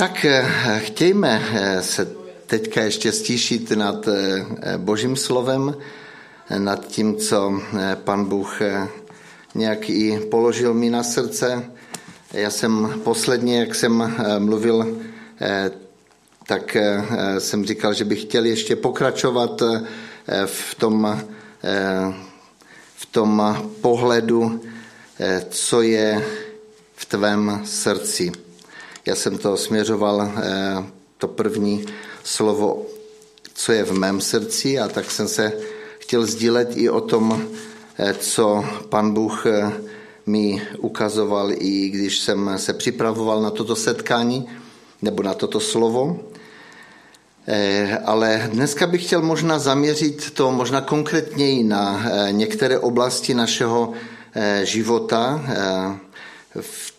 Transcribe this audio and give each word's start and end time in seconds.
Tak 0.00 0.24
eh, 0.24 0.44
chtějme 0.78 1.42
eh, 1.52 1.82
se 1.82 2.08
teďka 2.46 2.82
ještě 2.82 3.12
stíšit 3.12 3.70
nad 3.70 4.08
eh, 4.08 4.44
Božím 4.76 5.16
slovem, 5.16 5.76
nad 6.58 6.86
tím, 6.86 7.16
co 7.16 7.60
pan 7.94 8.24
Bůh 8.24 8.60
nějak 9.54 9.90
i 9.90 10.20
položil 10.30 10.74
mi 10.74 10.90
na 10.90 11.02
srdce. 11.02 11.70
Já 12.32 12.50
jsem 12.50 13.00
posledně, 13.04 13.60
jak 13.60 13.74
jsem 13.74 14.16
mluvil, 14.38 14.98
tak 16.46 16.76
jsem 17.38 17.64
říkal, 17.64 17.94
že 17.94 18.04
bych 18.04 18.22
chtěl 18.22 18.44
ještě 18.44 18.76
pokračovat 18.76 19.62
v 20.46 20.74
tom, 20.74 21.20
v 22.96 23.06
tom 23.06 23.56
pohledu, 23.80 24.60
co 25.50 25.82
je 25.82 26.24
v 26.94 27.04
tvém 27.04 27.62
srdci. 27.64 28.32
Já 29.06 29.14
jsem 29.14 29.38
to 29.38 29.56
směřoval, 29.56 30.22
eh, 30.22 30.84
to 31.18 31.28
první 31.28 31.84
slovo, 32.24 32.86
co 33.54 33.72
je 33.72 33.84
v 33.84 33.92
mém 33.92 34.20
srdci 34.20 34.78
a 34.78 34.88
tak 34.88 35.10
jsem 35.10 35.28
se 35.28 35.52
chtěl 35.98 36.26
sdílet 36.26 36.76
i 36.76 36.90
o 36.90 37.00
tom, 37.00 37.48
eh, 37.98 38.14
co 38.14 38.64
pan 38.88 39.14
Bůh 39.14 39.46
eh, 39.46 39.72
mi 40.26 40.62
ukazoval, 40.78 41.50
i 41.52 41.88
když 41.88 42.18
jsem 42.18 42.50
se 42.56 42.72
připravoval 42.72 43.42
na 43.42 43.50
toto 43.50 43.76
setkání 43.76 44.48
nebo 45.02 45.22
na 45.22 45.34
toto 45.34 45.60
slovo. 45.60 46.20
Ale 48.04 48.50
dneska 48.52 48.86
bych 48.86 49.06
chtěl 49.06 49.22
možná 49.22 49.58
zaměřit 49.58 50.30
to 50.30 50.52
možná 50.52 50.80
konkrétněji 50.80 51.64
na 51.64 52.04
některé 52.30 52.78
oblasti 52.78 53.34
našeho 53.34 53.92
života, 54.62 55.44
v 56.60 56.89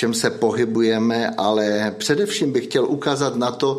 čem 0.00 0.14
se 0.14 0.30
pohybujeme, 0.30 1.30
ale 1.36 1.94
především 1.98 2.52
bych 2.52 2.64
chtěl 2.64 2.84
ukázat 2.84 3.36
na 3.36 3.50
to, 3.50 3.78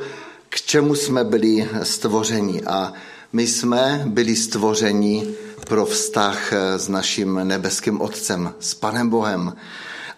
k 0.49 0.61
čemu 0.61 0.95
jsme 0.95 1.23
byli 1.23 1.69
stvořeni. 1.83 2.61
A 2.61 2.93
my 3.33 3.47
jsme 3.47 4.03
byli 4.05 4.35
stvořeni 4.35 5.27
pro 5.67 5.85
vztah 5.85 6.53
s 6.77 6.89
naším 6.89 7.39
nebeským 7.43 8.01
Otcem, 8.01 8.53
s 8.59 8.73
Panem 8.73 9.09
Bohem. 9.09 9.55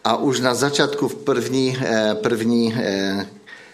A 0.03 0.16
už 0.16 0.39
na 0.39 0.53
začátku 0.53 1.08
v 1.08 1.16
první, 1.16 1.77
eh, 1.80 2.16
první 2.20 2.75
eh, 2.75 3.25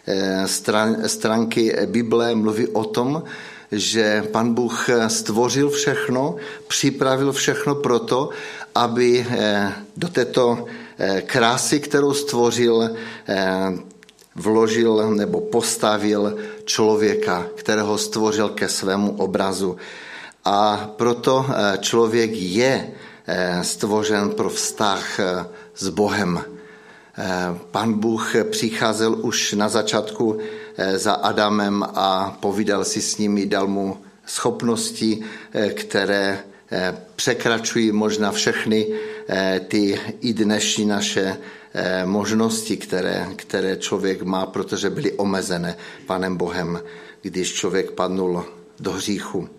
eh, 0.08 0.48
stran, 0.48 1.09
stránky 1.09 1.75
Bible 1.86 2.36
mluví 2.36 2.68
o 2.68 2.84
tom, 2.84 3.23
že 3.72 4.23
pan 4.31 4.53
Bůh 4.53 4.90
stvořil 5.08 5.70
všechno, 5.70 6.36
připravil 6.68 7.31
všechno 7.31 7.75
proto, 7.75 8.30
aby 8.75 9.25
do 9.98 10.08
této 10.08 10.66
krásy, 11.22 11.80
kterou 11.80 12.14
stvořil, 12.14 12.89
eh, 13.28 13.72
vložil 14.36 15.11
nebo 15.16 15.41
postavil 15.41 16.36
člověka, 16.66 17.47
kterého 17.56 17.97
stvořil 17.97 18.50
ke 18.50 18.69
svému 18.69 19.11
obrazu. 19.11 19.78
A 20.45 20.89
proto 20.95 21.45
eh, 21.47 21.78
člověk 21.78 22.31
je 22.33 22.91
stvořen 23.61 24.30
pro 24.30 24.50
vztah 24.50 25.19
s 25.75 25.89
Bohem. 25.89 26.41
Pan 27.72 27.94
Bůh 27.94 28.36
přicházel 28.50 29.16
už 29.22 29.53
na 29.53 29.69
začátku 29.69 30.38
za 30.95 31.13
Adamem 31.13 31.86
a 31.94 32.38
povídal 32.39 32.86
si 32.86 33.02
s 33.02 33.17
nimi, 33.17 33.45
dal 33.45 33.67
mu 33.67 33.97
schopnosti, 34.25 35.22
které 35.73 36.39
překračují 37.16 37.91
možná 37.91 38.31
všechny 38.31 38.88
Eh, 38.89 39.19
ty 39.67 39.99
i 40.22 40.33
dnešní 40.33 40.85
naše 40.85 41.38
eh, 41.73 42.05
možnosti, 42.05 42.77
které, 42.77 43.27
které 43.35 43.77
člověk 43.77 44.22
má, 44.22 44.45
protože 44.45 44.89
byly 44.89 45.11
omezené 45.11 45.77
Panem 46.05 46.38
Bohem, 46.38 46.81
když 47.22 47.53
člověk 47.53 47.91
padnul 47.91 48.45
do 48.80 48.91
hříchu. 48.91 49.50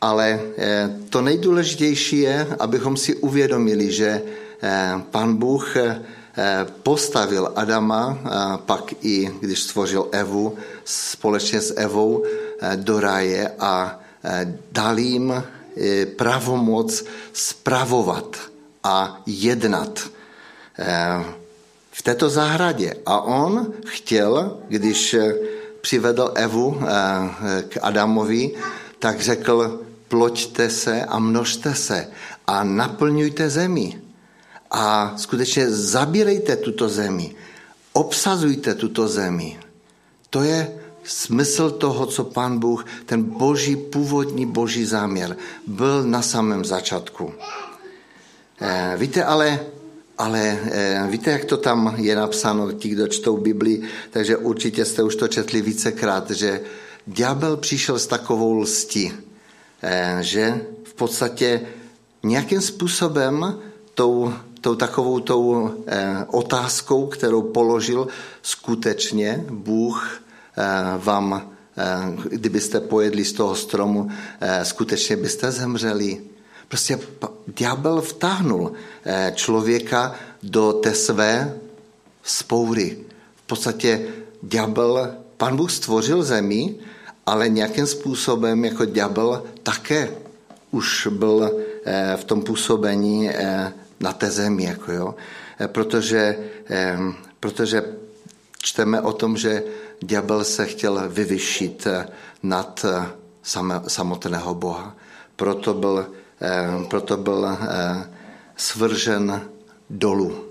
Ale 0.00 0.40
eh, 0.58 0.90
to 1.10 1.22
nejdůležitější 1.22 2.18
je, 2.18 2.46
abychom 2.58 2.96
si 2.96 3.14
uvědomili, 3.14 3.92
že 3.92 4.22
Pan 5.10 5.36
Bůh 5.36 5.76
postavil 6.82 7.52
Adama, 7.54 8.18
pak 8.66 9.04
i 9.04 9.30
když 9.40 9.62
stvořil 9.62 10.08
Evu 10.12 10.56
společně 10.84 11.60
s 11.60 11.76
Evou 11.76 12.24
do 12.76 13.00
ráje 13.00 13.52
a 13.58 14.00
dal 14.72 14.98
jim 14.98 15.44
pravomoc 16.16 17.04
spravovat 17.32 18.36
a 18.86 19.22
jednat 19.26 20.10
eh, 20.78 21.24
v 21.90 22.02
této 22.02 22.30
zahradě. 22.30 22.94
A 23.06 23.20
on 23.20 23.72
chtěl, 23.86 24.58
když 24.68 25.14
eh, 25.14 25.34
přivedl 25.80 26.32
Evu 26.34 26.78
eh, 26.78 27.62
k 27.68 27.78
Adamovi, 27.82 28.54
tak 28.98 29.20
řekl, 29.20 29.80
ploďte 30.08 30.70
se 30.70 31.04
a 31.04 31.18
množte 31.18 31.74
se 31.74 32.06
a 32.46 32.64
naplňujte 32.64 33.50
zemi. 33.50 34.00
A 34.70 35.14
skutečně 35.16 35.70
zabírejte 35.70 36.56
tuto 36.56 36.88
zemi, 36.88 37.34
obsazujte 37.92 38.74
tuto 38.74 39.08
zemi. 39.08 39.58
To 40.30 40.42
je 40.42 40.78
smysl 41.04 41.70
toho, 41.70 42.06
co 42.06 42.24
pan 42.24 42.58
Bůh, 42.58 42.86
ten 43.06 43.22
boží, 43.22 43.76
původní 43.76 44.46
boží 44.46 44.84
záměr, 44.84 45.36
byl 45.66 46.02
na 46.02 46.22
samém 46.22 46.64
začátku. 46.64 47.32
Eh, 48.60 48.94
víte 48.96 49.24
ale, 49.24 49.60
ale 50.18 50.58
eh, 50.70 51.06
víte, 51.10 51.30
jak 51.30 51.44
to 51.44 51.56
tam 51.56 51.94
je 51.96 52.16
napsáno, 52.16 52.72
ti, 52.72 52.88
kdo 52.88 53.08
čtou 53.08 53.36
Bibli, 53.36 53.82
takže 54.10 54.36
určitě 54.36 54.84
jste 54.84 55.02
už 55.02 55.16
to 55.16 55.28
četli 55.28 55.62
vícekrát, 55.62 56.30
že 56.30 56.60
ďábel 57.06 57.56
přišel 57.56 57.98
s 57.98 58.06
takovou 58.06 58.54
lstí, 58.54 59.12
eh, 59.82 60.18
že 60.20 60.60
v 60.84 60.94
podstatě 60.94 61.60
nějakým 62.22 62.60
způsobem 62.60 63.60
tou, 63.94 64.32
tou 64.60 64.74
takovou 64.74 65.20
tou 65.20 65.70
otázkou, 66.26 67.06
kterou 67.06 67.42
položil 67.42 68.08
skutečně 68.42 69.44
Bůh 69.50 70.22
vám, 70.98 71.52
kdybyste 72.28 72.80
pojedli 72.80 73.24
z 73.24 73.32
toho 73.32 73.54
stromu, 73.54 74.10
skutečně 74.62 75.16
byste 75.16 75.52
zemřeli. 75.52 76.35
Prostě 76.68 76.98
ďábel 77.46 78.00
vtáhnul 78.00 78.72
eh, 79.04 79.32
člověka 79.34 80.14
do 80.42 80.72
té 80.72 80.94
své 80.94 81.58
spoury. 82.22 82.98
V 83.36 83.42
podstatě 83.46 84.08
ďábel, 84.42 85.14
pan 85.36 85.56
Bůh 85.56 85.70
stvořil 85.70 86.22
zemi, 86.22 86.74
ale 87.26 87.48
nějakým 87.48 87.86
způsobem 87.86 88.64
jako 88.64 88.84
ďábel 88.84 89.42
také 89.62 90.10
už 90.70 91.08
byl 91.10 91.50
eh, 91.84 92.16
v 92.16 92.24
tom 92.24 92.42
působení 92.42 93.30
eh, 93.30 93.72
na 94.00 94.12
té 94.12 94.30
zemi, 94.30 94.64
jako 94.64 94.92
jo. 94.92 95.14
Protože, 95.66 96.38
protože 97.40 97.84
čteme 98.62 99.00
o 99.00 99.12
tom, 99.12 99.36
že 99.36 99.62
ďábel 100.00 100.44
se 100.44 100.66
chtěl 100.66 101.08
vyvyšit 101.08 101.86
nad 102.42 102.86
samotného 103.88 104.54
Boha. 104.54 104.96
Proto 105.36 105.74
byl 105.74 106.06
proto 106.88 107.16
byl 107.16 107.46
eh, 107.46 108.10
svržen 108.56 109.48
dolů 109.90 110.44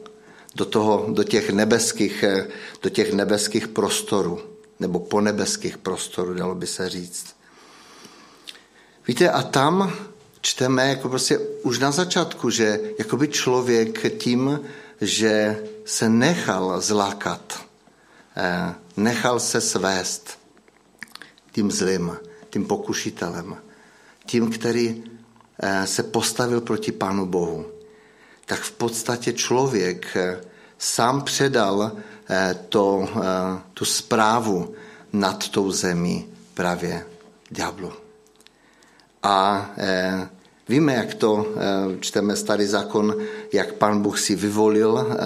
do, 0.55 0.65
toho, 0.65 1.05
do, 1.09 1.23
těch 1.23 1.49
nebeských, 1.49 2.23
eh, 2.23 2.47
do 2.81 2.89
těch 2.89 3.13
nebeských 3.13 3.67
prostorů, 3.67 4.41
nebo 4.79 4.99
po 4.99 5.21
nebeských 5.21 5.77
prostorů, 5.77 6.33
dalo 6.33 6.55
by 6.55 6.67
se 6.67 6.89
říct. 6.89 7.35
Víte, 9.07 9.29
a 9.29 9.41
tam 9.41 9.93
čteme 10.41 10.89
jako 10.89 11.09
prostě 11.09 11.39
už 11.39 11.79
na 11.79 11.91
začátku, 11.91 12.49
že 12.49 12.79
jakoby 12.99 13.27
člověk 13.27 14.17
tím, 14.17 14.59
že 15.01 15.63
se 15.85 16.09
nechal 16.09 16.81
zlákat, 16.81 17.65
nechal 18.97 19.39
se 19.39 19.61
svést 19.61 20.39
tím 21.51 21.71
zlým, 21.71 22.17
tím 22.49 22.65
pokušitelem, 22.65 23.57
tím, 24.25 24.51
který 24.51 25.03
Eh, 25.03 25.14
se 25.85 26.03
postavil 26.03 26.61
proti 26.61 26.91
Pánu 26.91 27.25
Bohu, 27.25 27.65
tak 28.45 28.59
v 28.59 28.71
podstatě 28.71 29.33
člověk 29.33 30.15
eh, 30.15 30.41
sám 30.77 31.21
předal 31.21 31.91
eh, 32.29 32.55
to, 32.69 33.09
tu 33.73 33.85
zprávu 33.85 34.73
nad 35.13 35.49
tou 35.49 35.71
zemí 35.71 36.27
právě 36.53 37.05
ďáblu. 37.49 37.93
A 39.23 39.69
víme, 40.69 40.93
jak 40.93 41.13
to 41.13 41.47
čteme 41.99 42.35
starý 42.35 42.65
zákon, 42.65 43.15
jak 43.53 43.73
pan 43.73 44.01
Bůh 44.01 44.19
si 44.19 44.35
vyvolil 44.35 45.17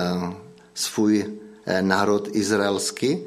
svůj 0.74 1.40
národ 1.82 2.28
izraelský. 2.32 3.20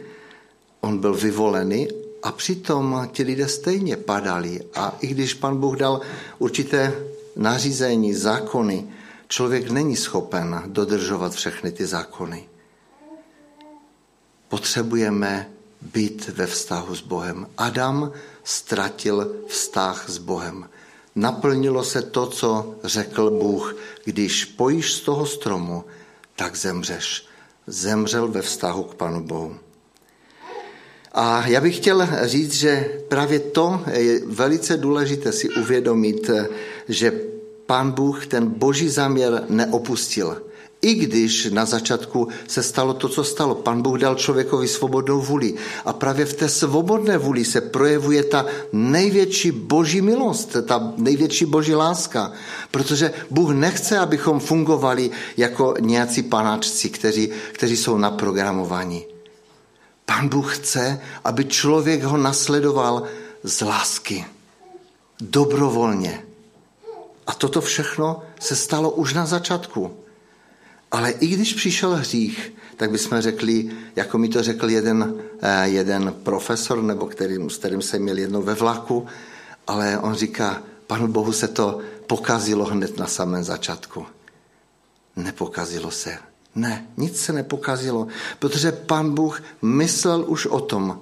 On 0.81 0.99
byl 0.99 1.15
vyvolený 1.15 1.89
a 2.23 2.33
přitom 2.33 3.09
ti 3.13 3.23
lidé 3.23 3.49
stejně 3.49 3.97
padali. 3.97 4.61
A 4.75 4.97
i 5.01 5.07
když 5.07 5.35
pan 5.35 5.57
Bůh 5.57 5.77
dal 5.77 6.01
určité 6.39 6.93
nařízení, 7.37 8.15
zákony, 8.15 8.87
člověk 9.29 9.71
není 9.71 9.97
schopen 9.97 10.63
dodržovat 10.67 11.33
všechny 11.35 11.73
ty 11.73 11.87
zákony. 11.87 12.49
potřebujeme 14.49 15.51
být 15.81 16.29
ve 16.29 16.47
vztahu 16.47 16.95
s 16.95 17.01
Bohem. 17.01 17.47
Adam 17.59 18.13
ztratil 18.45 19.37
vztah 19.49 20.05
s 20.09 20.19
Bohem. 20.19 20.69
Naplnilo 21.15 21.85
se 21.85 22.03
to, 22.03 22.27
co 22.27 22.75
řekl 22.85 23.31
Bůh, 23.31 23.77
když 24.05 24.45
pojíš 24.45 24.93
z 24.93 25.01
toho 25.01 25.27
stromu, 25.27 25.85
tak 26.37 26.57
zemřeš. 26.57 27.27
Zemřel 27.67 28.29
ve 28.29 28.43
vztahu 28.43 28.83
k 28.83 28.95
Panu 28.95 29.25
Bohu. 29.25 29.57
A 31.15 31.47
já 31.47 31.61
bych 31.61 31.77
chtěl 31.77 32.09
říct, 32.23 32.55
že 32.55 32.91
právě 33.09 33.39
to 33.39 33.81
je 33.93 34.21
velice 34.27 34.77
důležité 34.77 35.33
si 35.33 35.49
uvědomit, 35.49 36.31
že 36.89 37.13
Pán 37.67 37.91
Bůh 37.91 38.27
ten 38.27 38.47
boží 38.47 38.89
záměr 38.89 39.45
neopustil. 39.49 40.43
I 40.83 40.95
když 40.95 41.51
na 41.51 41.65
začátku 41.65 42.29
se 42.49 42.63
stalo 42.63 42.95
to, 42.95 43.09
co 43.09 43.25
stalo. 43.25 43.55
Pan 43.55 43.83
Bůh 43.83 43.99
dal 43.99 44.15
člověkovi 44.15 44.69
svobodnou 44.69 45.21
vůli. 45.21 45.55
A 45.85 45.93
právě 45.93 46.27
v 46.27 46.35
té 46.35 46.49
svobodné 46.49 47.19
vůli 47.19 47.45
se 47.45 47.61
projevuje 47.61 48.25
ta 48.25 48.47
největší 48.73 49.51
boží 49.51 50.01
milost, 50.01 50.57
ta 50.67 50.93
největší 50.97 51.45
boží 51.45 51.75
láska. 51.75 52.33
Protože 52.71 53.13
Bůh 53.31 53.51
nechce, 53.51 53.99
abychom 53.99 54.41
fungovali 54.41 55.11
jako 55.37 55.75
nějací 55.81 56.23
panáčci, 56.23 56.91
kteří, 56.91 57.31
kteří 57.53 57.77
jsou 57.77 57.99
naprogramovaní. 57.99 59.12
Pan 60.13 60.29
Bůh 60.29 60.57
chce, 60.57 61.01
aby 61.25 61.45
člověk 61.45 62.03
ho 62.03 62.17
nasledoval 62.17 63.03
z 63.45 63.61
lásky. 63.61 64.25
Dobrovolně. 65.21 66.25
A 67.27 67.35
toto 67.35 67.61
všechno 67.61 68.23
se 68.41 68.57
stalo 68.57 68.91
už 68.91 69.15
na 69.15 69.27
začátku. 69.27 69.97
Ale 70.91 71.11
i 71.11 71.27
když 71.27 71.55
přišel 71.55 71.97
hřích, 71.97 72.53
tak 72.77 72.91
bychom 72.91 73.21
řekli, 73.21 73.71
jako 73.97 74.19
mi 74.19 74.29
to 74.29 74.43
řekl 74.43 74.71
jeden, 74.71 75.15
eh, 75.41 75.69
jeden 75.69 76.15
profesor, 76.23 76.83
nebo 76.83 77.07
který, 77.07 77.37
s 77.49 77.57
kterým 77.57 77.83
jsem 77.83 78.03
měl 78.03 78.19
jednou 78.19 78.43
ve 78.43 78.55
vlaku, 78.55 79.07
ale 79.67 79.99
on 79.99 80.15
říká, 80.15 80.63
panu 80.87 81.09
Bohu 81.09 81.33
se 81.33 81.49
to 81.49 81.79
pokazilo 82.07 82.65
hned 82.65 82.99
na 82.99 83.07
samém 83.07 83.45
začátku. 83.45 84.07
Nepokazilo 85.17 85.91
se. 85.91 86.32
Ne, 86.55 86.87
nic 86.97 87.21
se 87.21 87.33
nepokazilo, 87.33 88.07
protože 88.39 88.73
pan 88.73 89.15
Bůh 89.15 89.43
myslel 89.63 90.25
už 90.29 90.47
o 90.47 90.61
tom. 90.61 91.01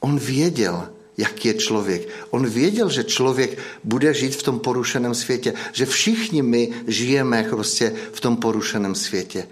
On 0.00 0.18
věděl, 0.18 0.88
jak 1.16 1.44
je 1.44 1.54
člověk. 1.54 2.08
On 2.30 2.46
věděl, 2.46 2.90
že 2.90 3.04
člověk 3.04 3.58
bude 3.84 4.14
žít 4.14 4.36
v 4.36 4.42
tom 4.42 4.60
porušeném 4.60 5.14
světě, 5.14 5.54
že 5.72 5.86
všichni 5.86 6.42
my 6.42 6.70
žijeme 6.86 7.46
prostě 7.50 7.94
v 8.12 8.20
tom 8.20 8.36
porušeném 8.36 8.94
světě 8.94 9.48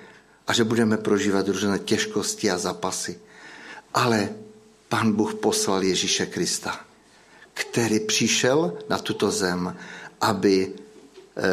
a 0.47 0.53
že 0.53 0.65
budeme 0.65 0.97
prožívat 0.97 1.49
různé 1.49 1.79
těžkosti 1.79 2.51
a 2.51 2.59
zapasy. 2.59 3.19
Ale 3.95 4.29
pan 4.89 5.13
Bůh 5.13 5.35
poslal 5.35 5.83
Ježíše 5.83 6.27
Krista, 6.27 6.81
který 7.55 8.01
přišel 8.01 8.79
na 8.89 8.99
tuto 8.99 9.31
zem, 9.31 9.77
aby 10.21 10.73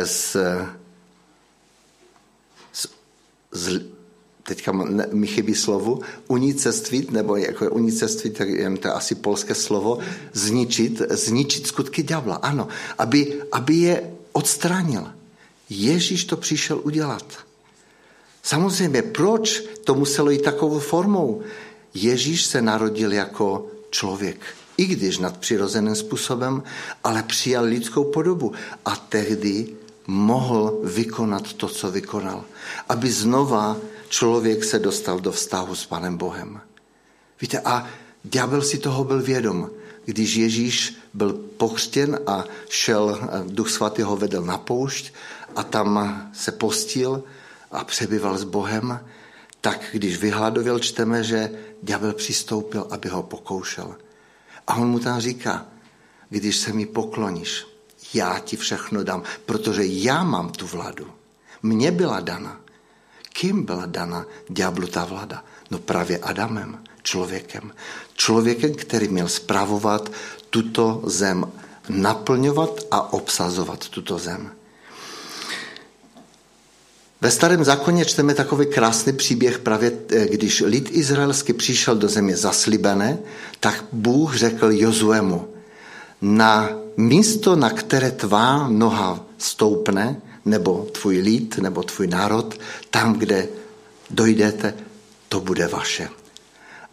z, 0.04 0.36
z, 0.36 0.38
z 3.57 3.98
teďka 4.48 4.71
mi 5.12 5.27
chybí 5.27 5.56
slovo, 5.56 6.00
unicestvit, 6.27 7.12
nebo 7.12 7.36
jako 7.36 7.63
je 7.63 7.69
unicestvit, 7.69 8.38
tak 8.38 8.50
jen 8.50 8.77
to 8.77 8.88
je 8.88 8.94
asi 8.94 9.15
polské 9.15 9.56
slovo, 9.56 10.00
zničit, 10.33 11.01
zničit 11.09 11.68
skutky 11.68 12.04
ďábla. 12.04 12.36
Ano, 12.36 12.68
aby, 12.98 13.44
aby 13.51 13.75
je 13.75 13.95
odstranil. 14.31 15.04
Ježíš 15.69 16.25
to 16.25 16.38
přišel 16.38 16.80
udělat. 16.83 17.27
Samozřejmě, 18.44 19.01
proč 19.01 19.63
to 19.83 19.95
muselo 19.95 20.31
jít 20.31 20.48
takovou 20.48 20.80
formou? 20.80 21.42
Ježíš 21.94 22.45
se 22.45 22.62
narodil 22.62 23.13
jako 23.13 23.68
člověk, 23.89 24.39
i 24.77 24.86
když 24.86 25.18
nadpřirozeným 25.18 25.95
způsobem, 25.95 26.63
ale 27.03 27.24
přijal 27.24 27.63
lidskou 27.65 28.03
podobu 28.03 28.51
a 28.86 28.95
tehdy 28.95 29.68
mohl 30.07 30.80
vykonat 30.83 31.54
to, 31.54 31.68
co 31.68 31.92
vykonal. 31.92 32.44
Aby 32.89 33.12
znova 33.12 33.77
člověk 34.09 34.63
se 34.63 34.80
dostal 34.80 35.19
do 35.19 35.31
vztahu 35.31 35.75
s 35.75 35.86
Panem 35.86 36.18
Bohem. 36.18 36.62
Víte, 37.42 37.59
a 37.59 37.88
ďábel 38.24 38.62
si 38.62 38.77
toho 38.77 39.04
byl 39.04 39.21
vědom. 39.21 39.69
Když 40.06 40.36
Ježíš 40.36 40.98
byl 41.13 41.33
pokřtěn 41.57 42.19
a 42.27 42.45
šel, 42.69 43.19
Duch 43.45 43.69
Svatý 43.69 44.01
ho 44.01 44.18
vedl 44.18 44.42
na 44.42 44.57
poušť 44.57 45.13
a 45.56 45.63
tam 45.63 46.31
se 46.33 46.51
postil 46.51 47.24
a 47.71 47.83
přebyval 47.83 48.38
s 48.38 48.44
Bohem, 48.44 49.00
tak 49.62 49.86
když 49.92 50.18
vyhladověl, 50.18 50.80
čteme, 50.80 51.24
že 51.24 51.51
ďábel 51.83 52.13
přistoupil, 52.13 52.88
aby 52.89 53.10
ho 53.10 53.24
pokoušel. 53.24 53.95
A 54.68 54.75
on 54.75 54.88
mu 54.88 55.00
tam 55.00 55.19
říká, 55.19 55.65
když 56.30 56.57
se 56.57 56.74
mi 56.74 56.86
pokloníš, 56.86 57.65
já 58.13 58.39
ti 58.39 58.57
všechno 58.57 59.04
dám, 59.04 59.24
protože 59.45 59.86
já 59.86 60.24
mám 60.24 60.50
tu 60.50 60.68
vládu. 60.68 61.07
Mně 61.63 61.92
byla 61.92 62.19
dana. 62.19 62.62
Kým 63.33 63.65
byla 63.65 63.86
dana 63.86 64.25
ďáblu 64.50 64.88
ta 64.88 65.06
vláda? 65.06 65.44
No 65.71 65.80
právě 65.80 66.18
Adamem, 66.18 66.83
člověkem. 67.04 67.74
Člověkem, 68.13 68.74
který 68.74 69.07
měl 69.07 69.27
spravovat 69.27 70.12
tuto 70.50 71.01
zem, 71.06 71.51
naplňovat 71.89 72.80
a 72.92 73.13
obsazovat 73.13 73.89
tuto 73.89 74.18
zem. 74.18 74.51
Ve 77.21 77.31
starém 77.31 77.63
zákoně 77.63 78.06
čteme 78.06 78.33
takový 78.33 78.65
krásný 78.65 79.13
příběh 79.13 79.60
právě, 79.60 79.92
eh, 80.12 80.27
když 80.27 80.63
lid 80.65 80.89
izraelský 80.92 81.53
přišel 81.53 81.95
do 81.95 82.07
země 82.07 82.38
zaslibené, 82.38 83.18
tak 83.60 83.86
Bůh 83.92 84.36
řekl 84.36 84.71
Jozuemu, 84.71 85.53
na 86.22 86.69
místo, 86.98 87.56
na 87.56 87.69
které 87.69 88.12
tvá 88.12 88.68
noha 88.68 89.25
stoupne, 89.38 90.22
nebo 90.46 90.88
tvůj 90.92 91.18
lid, 91.18 91.58
nebo 91.58 91.84
tvůj 91.84 92.08
národ, 92.08 92.60
tam, 92.90 93.14
kde 93.14 93.48
dojdete, 94.10 94.74
to 95.30 95.40
bude 95.40 95.68
vaše. 95.68 96.10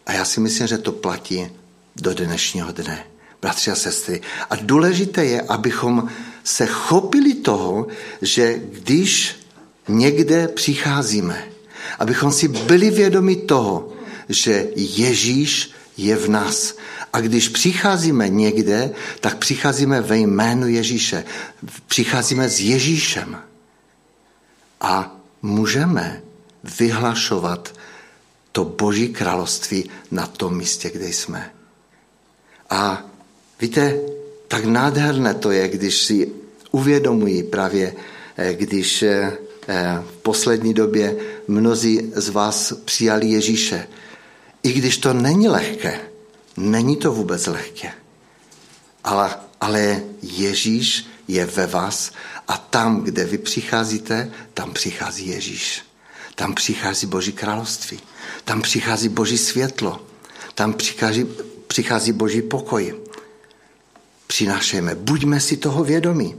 A 0.06 0.12
já 0.12 0.25
si 0.25 0.41
myslím, 0.41 0.67
že 0.67 0.79
to 0.79 0.93
platí 0.93 1.50
do 1.97 2.15
dnešního 2.15 2.73
dne, 2.73 3.05
bratři 3.43 3.71
a 3.71 3.75
sestry. 3.75 4.21
A 4.50 4.56
důležité 4.56 5.25
je, 5.25 5.41
abychom 5.41 6.09
se 6.44 6.67
chopili 6.67 7.35
toho, 7.35 7.87
že 8.23 8.61
když 8.73 9.37
někde 9.88 10.49
přicházíme, 10.49 11.44
abychom 11.99 12.32
si 12.32 12.49
byli 12.49 12.91
vědomi 12.91 13.37
toho, 13.37 13.93
že 14.29 14.67
Ježíš 14.77 15.70
je 15.97 16.17
v 16.17 16.29
nás. 16.29 16.75
A 17.14 17.20
když 17.20 17.48
přicházíme 17.48 18.29
někde, 18.29 18.91
tak 19.20 19.39
přicházíme 19.39 20.00
ve 20.00 20.19
jménu 20.19 20.67
Ježíše. 20.67 21.24
Přicházíme 21.86 22.48
s 22.48 22.60
Ježíšem. 22.60 23.39
A 24.81 25.17
můžeme 25.43 26.22
vyhlašovat 26.79 27.74
to 28.53 28.65
Boží 28.65 29.08
království 29.08 29.91
na 30.10 30.27
tom 30.27 30.56
místě, 30.56 30.91
kde 30.91 31.08
jsme. 31.08 31.50
A 32.70 33.03
víte, 33.60 33.98
tak 34.48 34.65
nádherné 34.65 35.34
to 35.34 35.50
je, 35.50 35.69
když 35.69 35.94
si 35.94 36.32
uvědomují 36.70 37.43
právě, 37.43 37.94
eh, 38.36 38.55
když 38.55 39.03
eh, 39.03 39.32
v 40.03 40.17
poslední 40.22 40.74
době 40.74 41.17
mnozí 41.48 42.12
z 42.15 42.29
vás 42.29 42.72
přijali 42.84 43.27
Ježíše. 43.27 43.86
I 44.62 44.72
když 44.72 44.98
to 44.98 45.12
není 45.12 45.48
lehké, 45.48 46.14
není 46.56 46.96
to 46.96 47.13
vůbec 47.13 47.46
lehké. 47.46 47.93
Ale, 49.05 49.37
ale 49.61 50.03
Ježíš 50.23 51.06
je 51.29 51.46
ve 51.46 51.67
vás 51.67 52.13
a 52.49 52.56
tam, 52.56 53.01
kde 53.01 53.25
vy 53.25 53.39
přicházíte, 53.39 54.31
tam 54.55 54.73
přichází 54.73 55.29
Ježíš. 55.29 55.82
Tam 56.34 56.55
přichází 56.55 57.06
Boží 57.06 57.32
království. 57.32 58.01
Tam 58.44 58.63
přichází 58.63 59.08
Boží 59.08 59.39
světlo. 59.39 60.06
Tam 60.55 60.73
přichází, 60.73 61.27
přichází 61.67 62.13
Boží 62.13 62.43
pokoj. 62.43 62.94
Přinášejme. 64.27 64.94
Buďme 64.94 65.41
si 65.41 65.56
toho 65.56 65.84
vědomí. 65.84 66.34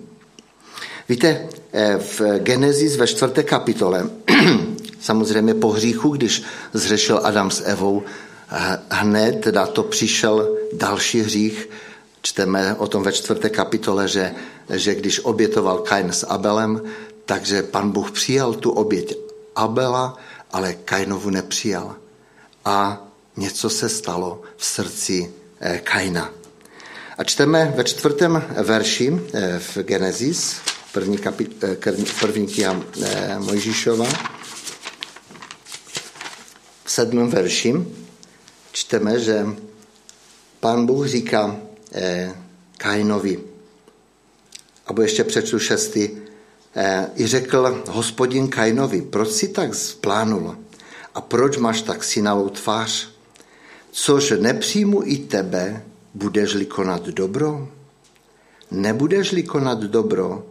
Víte, 1.10 1.50
eh, 1.74 1.98
v 1.98 2.40
Genesis 2.40 2.96
ve 2.96 3.08
čtvrté 3.08 3.44
kapitole, 3.44 4.10
samozřejmě 5.00 5.54
po 5.54 5.70
hříchu, 5.70 6.10
když 6.10 6.44
zřešil 6.74 7.20
Adam 7.24 7.52
s 7.52 7.64
Evou, 7.66 8.04
hned 8.90 9.42
teda 9.42 9.68
to 9.68 9.84
přišel 9.84 10.58
další 10.74 11.22
hřích. 11.22 11.70
Čteme 12.22 12.76
o 12.76 12.88
tom 12.88 13.04
ve 13.04 13.12
čtvrté 13.12 13.50
kapitole, 13.50 14.08
že, 14.08 14.36
že 14.70 14.96
když 14.96 15.20
obětoval 15.20 15.78
Kain 15.78 16.12
s 16.12 16.28
Abelem, 16.28 16.82
takže 17.26 17.64
pan 17.64 17.92
Bůh 17.92 18.12
přijal 18.12 18.54
tu 18.54 18.72
oběť 18.72 19.18
Abela, 19.56 20.18
ale 20.52 20.74
Kainovu 20.74 21.30
nepřijal. 21.30 21.96
A 22.66 23.08
něco 23.38 23.70
se 23.70 23.90
stalo 23.90 24.42
v 24.58 24.66
srdci 24.66 25.32
eh, 25.60 25.80
Kaina. 25.84 26.30
A 27.18 27.24
čteme 27.24 27.74
ve 27.76 27.84
čtvrtém 27.84 28.44
verši 28.64 29.22
v 29.60 29.78
Genesis, 29.78 30.56
první, 30.92 31.18
kapi, 31.18 31.48
eh, 31.64 31.78
první 32.20 32.48
kniha 32.48 32.82
eh, 33.02 33.40
Mojžíšova, 33.40 34.08
v 36.84 36.92
sedmém 36.92 37.30
verši, 37.30 37.74
čteme, 38.76 39.20
že 39.20 39.48
pán 40.60 40.86
Bůh 40.86 41.08
říká 41.08 41.58
eh, 41.92 42.36
Kainovi, 42.78 43.40
abo 44.88 45.02
ještě 45.02 45.24
přečtu 45.24 45.60
šestý, 45.60 46.10
eh, 46.76 47.10
i 47.16 47.28
řekl 47.28 47.84
hospodin 47.88 48.48
Kainovi, 48.48 49.02
proč 49.02 49.32
si 49.32 49.48
tak 49.48 49.76
zplánul 49.76 50.58
a 51.16 51.22
proč 51.22 51.58
máš 51.58 51.82
tak 51.82 52.04
synavou 52.04 52.50
tvář? 52.50 53.10
Což 53.92 54.34
nepřijmu 54.40 55.02
i 55.06 55.18
tebe, 55.18 55.84
budeš-li 56.14 56.66
konat 56.66 57.08
dobro? 57.08 57.68
Nebudeš-li 58.72 59.44
konat 59.44 59.80
dobro, 59.80 60.46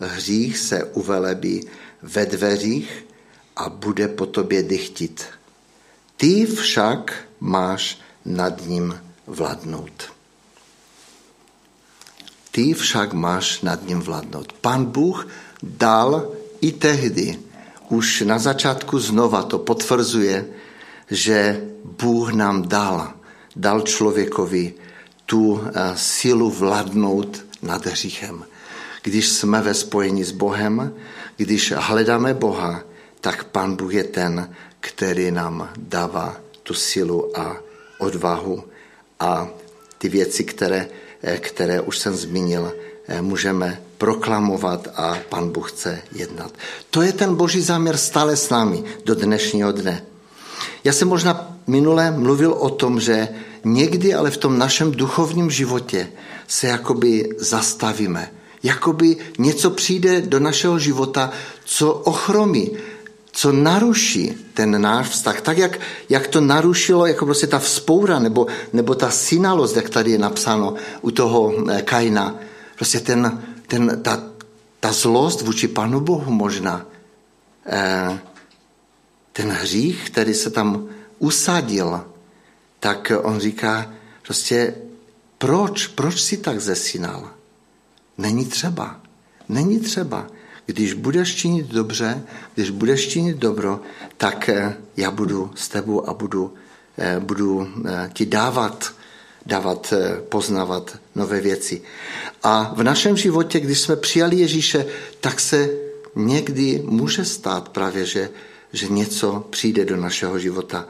hřích 0.00 0.58
se 0.58 0.84
uvelebí 0.84 1.68
ve 2.02 2.26
dveřích 2.26 3.06
a 3.56 3.68
bude 3.68 4.08
po 4.08 4.26
tobě 4.26 4.62
dychtit. 4.62 5.39
Ty 6.20 6.46
však 6.46 7.14
máš 7.40 7.96
nad 8.24 8.66
ním 8.66 9.00
vládnout. 9.26 10.12
Ty 12.50 12.74
však 12.74 13.12
máš 13.12 13.60
nad 13.60 13.88
ním 13.88 14.00
vládnout. 14.00 14.52
Pan 14.52 14.84
Bůh 14.84 15.28
dal 15.62 16.28
i 16.60 16.72
tehdy, 16.72 17.38
už 17.88 18.20
na 18.20 18.38
začátku 18.38 18.98
znova 18.98 19.42
to 19.42 19.58
potvrzuje, 19.58 20.46
že 21.10 21.64
Bůh 21.84 22.32
nám 22.32 22.68
dal, 22.68 23.12
dal 23.56 23.80
člověkovi 23.80 24.74
tu 25.26 25.56
eh, 25.64 25.92
sílu 25.96 26.50
vládnout 26.50 27.44
nad 27.62 27.86
hříchem. 27.86 28.44
Když 29.02 29.28
jsme 29.28 29.62
ve 29.62 29.74
spojení 29.74 30.24
s 30.24 30.32
Bohem, 30.32 30.92
když 31.36 31.72
hledáme 31.76 32.34
Boha, 32.34 32.82
tak 33.20 33.44
Pan 33.44 33.76
Bůh 33.76 33.94
je 33.94 34.04
ten, 34.04 34.54
který 34.80 35.30
nám 35.30 35.70
dává 35.76 36.36
tu 36.62 36.74
sílu 36.74 37.38
a 37.38 37.56
odvahu 37.98 38.64
a 39.20 39.48
ty 39.98 40.08
věci, 40.08 40.44
které, 40.44 40.88
eh, 41.22 41.38
které 41.38 41.80
už 41.80 41.98
jsem 41.98 42.16
zmínil, 42.16 42.72
eh, 43.08 43.22
můžeme 43.22 43.82
proklamovat 43.98 44.88
a 44.96 45.18
Pan 45.28 45.52
Bůh 45.52 45.72
chce 45.72 46.02
jednat. 46.12 46.52
To 46.90 47.02
je 47.02 47.12
ten 47.12 47.34
boží 47.34 47.60
záměr 47.60 47.96
stále 47.96 48.36
s 48.36 48.50
námi 48.50 48.84
do 49.04 49.14
dnešního 49.14 49.72
dne. 49.72 50.02
Já 50.84 50.92
jsem 50.92 51.08
možná 51.08 51.56
minule 51.66 52.10
mluvil 52.10 52.52
o 52.52 52.70
tom, 52.70 53.00
že 53.00 53.28
někdy 53.64 54.14
ale 54.14 54.30
v 54.30 54.36
tom 54.36 54.58
našem 54.58 54.92
duchovním 54.92 55.50
životě 55.50 56.08
se 56.46 56.66
jakoby 56.66 57.28
zastavíme. 57.38 58.32
Jakoby 58.62 59.16
něco 59.38 59.70
přijde 59.70 60.20
do 60.20 60.40
našeho 60.40 60.78
života, 60.78 61.30
co 61.64 61.92
ochromí, 61.92 62.70
co 63.32 63.52
naruší 63.52 64.34
ten 64.54 64.82
náš 64.82 65.08
vztah. 65.08 65.40
Tak, 65.40 65.58
jak, 65.58 65.78
jak 66.08 66.28
to 66.28 66.40
narušilo 66.40 67.06
jako 67.06 67.24
prostě 67.24 67.46
ta 67.46 67.58
vzpoura 67.58 68.18
nebo, 68.18 68.46
nebo 68.72 68.94
ta 68.94 69.10
synalost, 69.10 69.76
jak 69.76 69.90
tady 69.90 70.10
je 70.10 70.18
napsáno 70.18 70.74
u 71.00 71.10
toho 71.10 71.52
eh, 71.70 71.82
Kaina. 71.82 72.34
Prostě 72.76 73.00
ten, 73.00 73.42
ten, 73.66 74.02
ta, 74.02 74.22
ta 74.80 74.92
zlost 74.92 75.40
vůči 75.40 75.68
Panu 75.68 76.00
Bohu 76.00 76.32
možná. 76.32 76.86
Eh, 77.66 78.18
ten 79.32 79.50
hřích, 79.50 80.10
který 80.10 80.34
se 80.34 80.50
tam 80.50 80.88
usadil, 81.18 82.04
tak 82.80 83.12
on 83.22 83.40
říká 83.40 83.92
prostě, 84.22 84.74
proč, 85.38 85.86
proč 85.86 86.22
si 86.22 86.36
tak 86.36 86.60
zesínal? 86.60 87.30
Není 88.18 88.44
třeba. 88.44 89.00
Není 89.48 89.80
třeba. 89.80 90.26
Když 90.70 90.92
budeš 90.92 91.34
činit 91.34 91.66
dobře, 91.66 92.22
když 92.54 92.70
budeš 92.70 93.08
činit 93.08 93.36
dobro, 93.36 93.80
tak 94.16 94.48
eh, 94.48 94.76
já 94.96 95.10
budu 95.10 95.50
s 95.54 95.68
tebou 95.68 96.08
a 96.08 96.14
budu, 96.14 96.54
eh, 96.98 97.20
budu 97.20 97.68
eh, 97.88 98.10
ti 98.12 98.26
dávat, 98.26 98.92
dávat, 99.46 99.94
poznávat 100.28 100.98
nové 101.14 101.40
věci. 101.40 101.82
A 102.42 102.74
v 102.76 102.82
našem 102.82 103.16
životě, 103.16 103.60
když 103.60 103.80
jsme 103.80 103.96
přijali 103.96 104.36
Ježíše, 104.36 104.86
tak 105.20 105.40
se 105.40 105.68
někdy 106.16 106.82
může 106.84 107.24
stát 107.24 107.68
právě, 107.68 108.06
že, 108.06 108.30
že 108.72 108.88
něco 108.88 109.46
přijde 109.50 109.84
do 109.84 109.96
našeho 109.96 110.38
života. 110.38 110.86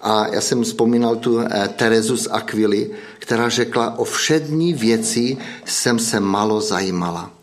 A 0.00 0.26
já 0.28 0.40
jsem 0.40 0.64
vzpomínal 0.64 1.16
tu 1.16 1.40
Terezu 1.76 2.16
z 2.16 2.28
Aquily, 2.30 2.90
která 3.18 3.48
řekla, 3.48 3.98
o 3.98 4.04
všední 4.04 4.74
věci 4.74 5.36
jsem 5.64 5.98
se 5.98 6.20
malo 6.20 6.60
zajímala 6.60 7.41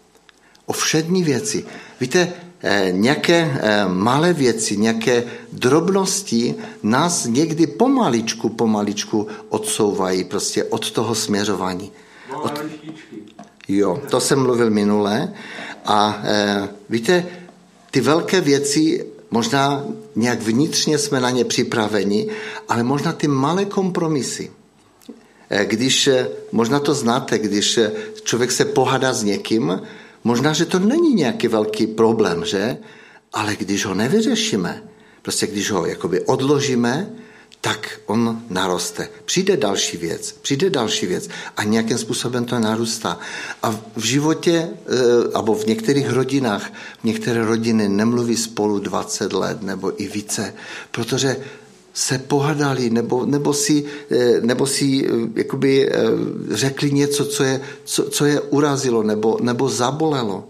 o 0.70 0.74
všední 0.74 1.24
věci. 1.24 1.66
Víte, 2.00 2.34
eh, 2.62 2.88
nějaké 2.92 3.40
eh, 3.62 3.86
malé 3.88 4.34
věci, 4.34 4.78
nějaké 4.78 5.24
drobnosti 5.54 6.56
nás 6.84 7.26
někdy 7.26 7.68
pomaličku, 7.68 8.50
pomaličku 8.50 9.28
odsouvají 9.50 10.24
prostě 10.24 10.64
od 10.64 10.92
toho 10.92 11.16
směřování. 11.16 11.92
Od... 12.42 12.62
Jo, 13.68 14.02
to 14.10 14.22
jsem 14.22 14.40
mluvil 14.40 14.70
minule. 14.70 15.34
A 15.86 16.22
e, 16.24 16.70
víte, 16.90 17.26
ty 17.92 18.02
velké 18.02 18.42
věci, 18.42 19.06
možná 19.32 19.86
nějak 20.16 20.42
vnitřně 20.42 20.98
jsme 20.98 21.20
na 21.20 21.30
ně 21.30 21.46
připraveni, 21.46 22.28
ale 22.70 22.84
možná 22.84 23.14
ty 23.14 23.28
malé 23.28 23.66
kompromisy. 23.66 24.52
Když, 25.64 26.10
možná 26.52 26.80
to 26.80 26.94
znáte, 26.94 27.38
když 27.40 27.80
člověk 28.24 28.52
se 28.52 28.66
pohádá 28.66 29.14
s 29.14 29.24
někým, 29.24 29.82
Možná, 30.24 30.54
že 30.54 30.66
to 30.66 30.80
není 30.80 31.14
nějaký 31.14 31.48
velký 31.48 31.88
problém, 31.88 32.46
že? 32.46 32.78
Ale 33.34 33.56
když 33.56 33.86
ho 33.86 33.94
nevyřešíme, 33.94 34.84
prostě 35.22 35.48
když 35.48 35.72
ho 35.72 35.86
jakoby 35.86 36.22
odložíme, 36.22 37.10
tak 37.62 38.00
on 38.06 38.42
naroste. 38.50 39.10
Přijde 39.26 39.58
další 39.58 39.98
věc, 39.98 40.32
přijde 40.32 40.70
další 40.70 41.06
věc 41.06 41.30
a 41.58 41.64
nějakým 41.64 41.98
způsobem 41.98 42.46
to 42.46 42.60
narůstá. 42.60 43.20
A 43.64 43.72
v 43.96 44.04
životě, 44.04 44.70
nebo 45.34 45.56
eh, 45.56 45.64
v 45.64 45.68
některých 45.68 46.10
rodinách, 46.10 46.74
některé 47.04 47.46
rodiny 47.46 47.90
nemluví 47.90 48.38
spolu 48.38 48.80
20 48.80 49.34
let 49.34 49.62
nebo 49.62 50.02
i 50.02 50.08
více, 50.08 50.54
protože 50.92 51.38
se 51.94 52.18
pohadali 52.18 52.90
nebo, 52.90 53.26
nebo, 53.26 53.54
si, 53.54 53.86
eh, 54.12 54.42
nebo 54.42 54.68
si 54.68 55.08
eh, 55.08 55.10
jakoby 55.36 55.90
eh, 55.90 55.96
řekli 56.52 56.92
něco, 56.92 57.26
co 57.26 57.44
je, 57.44 57.62
co, 57.84 58.10
co 58.10 58.26
je 58.26 58.42
urazilo 58.42 59.04
nebo, 59.04 59.38
nebo 59.42 59.70
zabolelo. 59.70 60.48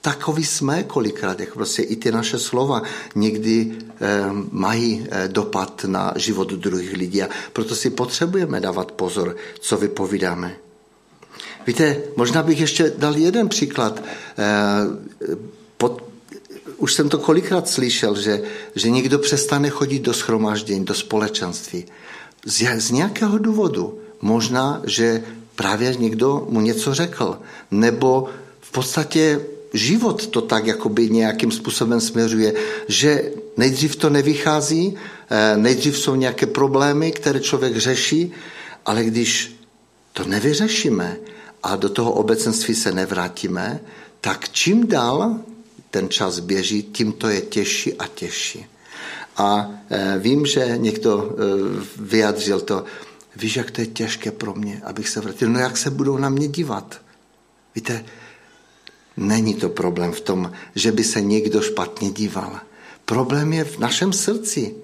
Takový 0.00 0.44
jsme 0.44 0.82
kolikrát, 0.82 1.40
jako 1.40 1.54
prostě 1.54 1.82
i 1.82 1.96
ty 1.96 2.12
naše 2.12 2.38
slova 2.38 2.82
někdy 3.14 3.72
mají 4.50 5.06
dopad 5.26 5.84
na 5.88 6.12
život 6.16 6.52
druhých 6.52 6.92
lidí 6.92 7.22
a 7.22 7.28
proto 7.52 7.74
si 7.74 7.90
potřebujeme 7.90 8.60
dávat 8.60 8.92
pozor, 8.92 9.36
co 9.60 9.76
vypovídáme. 9.76 10.56
Víte, 11.66 11.96
možná 12.16 12.42
bych 12.42 12.60
ještě 12.60 12.92
dal 12.98 13.16
jeden 13.16 13.48
příklad. 13.48 14.04
Pod, 15.76 16.02
už 16.76 16.94
jsem 16.94 17.08
to 17.08 17.18
kolikrát 17.18 17.68
slyšel, 17.68 18.20
že, 18.20 18.42
že 18.74 18.90
někdo 18.90 19.18
přestane 19.18 19.70
chodit 19.70 19.98
do 19.98 20.14
schromáždění, 20.14 20.84
do 20.84 20.94
společenství. 20.94 21.84
Z, 22.46 22.80
z 22.80 22.90
nějakého 22.90 23.38
důvodu. 23.38 23.98
Možná, 24.20 24.82
že 24.84 25.24
právě 25.56 25.94
někdo 25.94 26.46
mu 26.50 26.60
něco 26.60 26.94
řekl. 26.94 27.38
Nebo 27.70 28.28
v 28.60 28.70
podstatě 28.72 29.40
život 29.72 30.26
to 30.26 30.40
tak 30.40 30.66
jakoby 30.66 31.10
nějakým 31.10 31.50
způsobem 31.50 32.00
směřuje, 32.00 32.54
že 32.88 33.32
nejdřív 33.56 33.96
to 33.96 34.10
nevychází, 34.10 34.94
eh, 35.30 35.56
nejdřív 35.56 35.98
jsou 35.98 36.14
nějaké 36.14 36.46
problémy, 36.46 37.12
které 37.12 37.40
člověk 37.40 37.76
řeší, 37.76 38.32
ale 38.86 39.04
když 39.04 39.56
to 40.12 40.24
nevyřešíme 40.24 41.16
a 41.62 41.76
do 41.76 41.88
toho 41.88 42.12
obecenství 42.12 42.74
se 42.74 42.92
nevrátíme, 42.92 43.80
tak 44.20 44.48
čím 44.48 44.86
dál 44.86 45.40
ten 45.94 46.08
čas 46.08 46.38
běží, 46.38 46.82
tím 46.82 47.12
to 47.12 47.28
je 47.28 47.40
těžší 47.40 47.94
a 47.94 48.06
těžší. 48.06 48.66
A 49.36 49.70
e, 49.90 50.18
vím, 50.18 50.46
že 50.46 50.74
někdo 50.76 51.12
e, 51.22 51.32
vyjadřil 52.02 52.60
to, 52.60 52.84
víš, 53.36 53.56
jak 53.56 53.70
to 53.70 53.80
je 53.80 53.86
těžké 53.86 54.30
pro 54.30 54.54
mě, 54.54 54.82
abych 54.84 55.08
se 55.08 55.20
vrátil. 55.20 55.50
No 55.50 55.58
jak 55.58 55.76
se 55.76 55.90
budou 55.90 56.18
na 56.18 56.28
mě 56.28 56.48
dívat? 56.48 56.98
Víte, 57.74 58.04
není 59.16 59.54
to 59.54 59.68
problém 59.68 60.12
v 60.12 60.20
tom, 60.20 60.52
že 60.74 60.92
by 60.92 61.04
se 61.04 61.20
někdo 61.20 61.62
špatně 61.62 62.10
díval. 62.10 62.60
Problém 63.04 63.52
je 63.52 63.64
v 63.64 63.78
našem 63.78 64.12
srdci, 64.12 64.74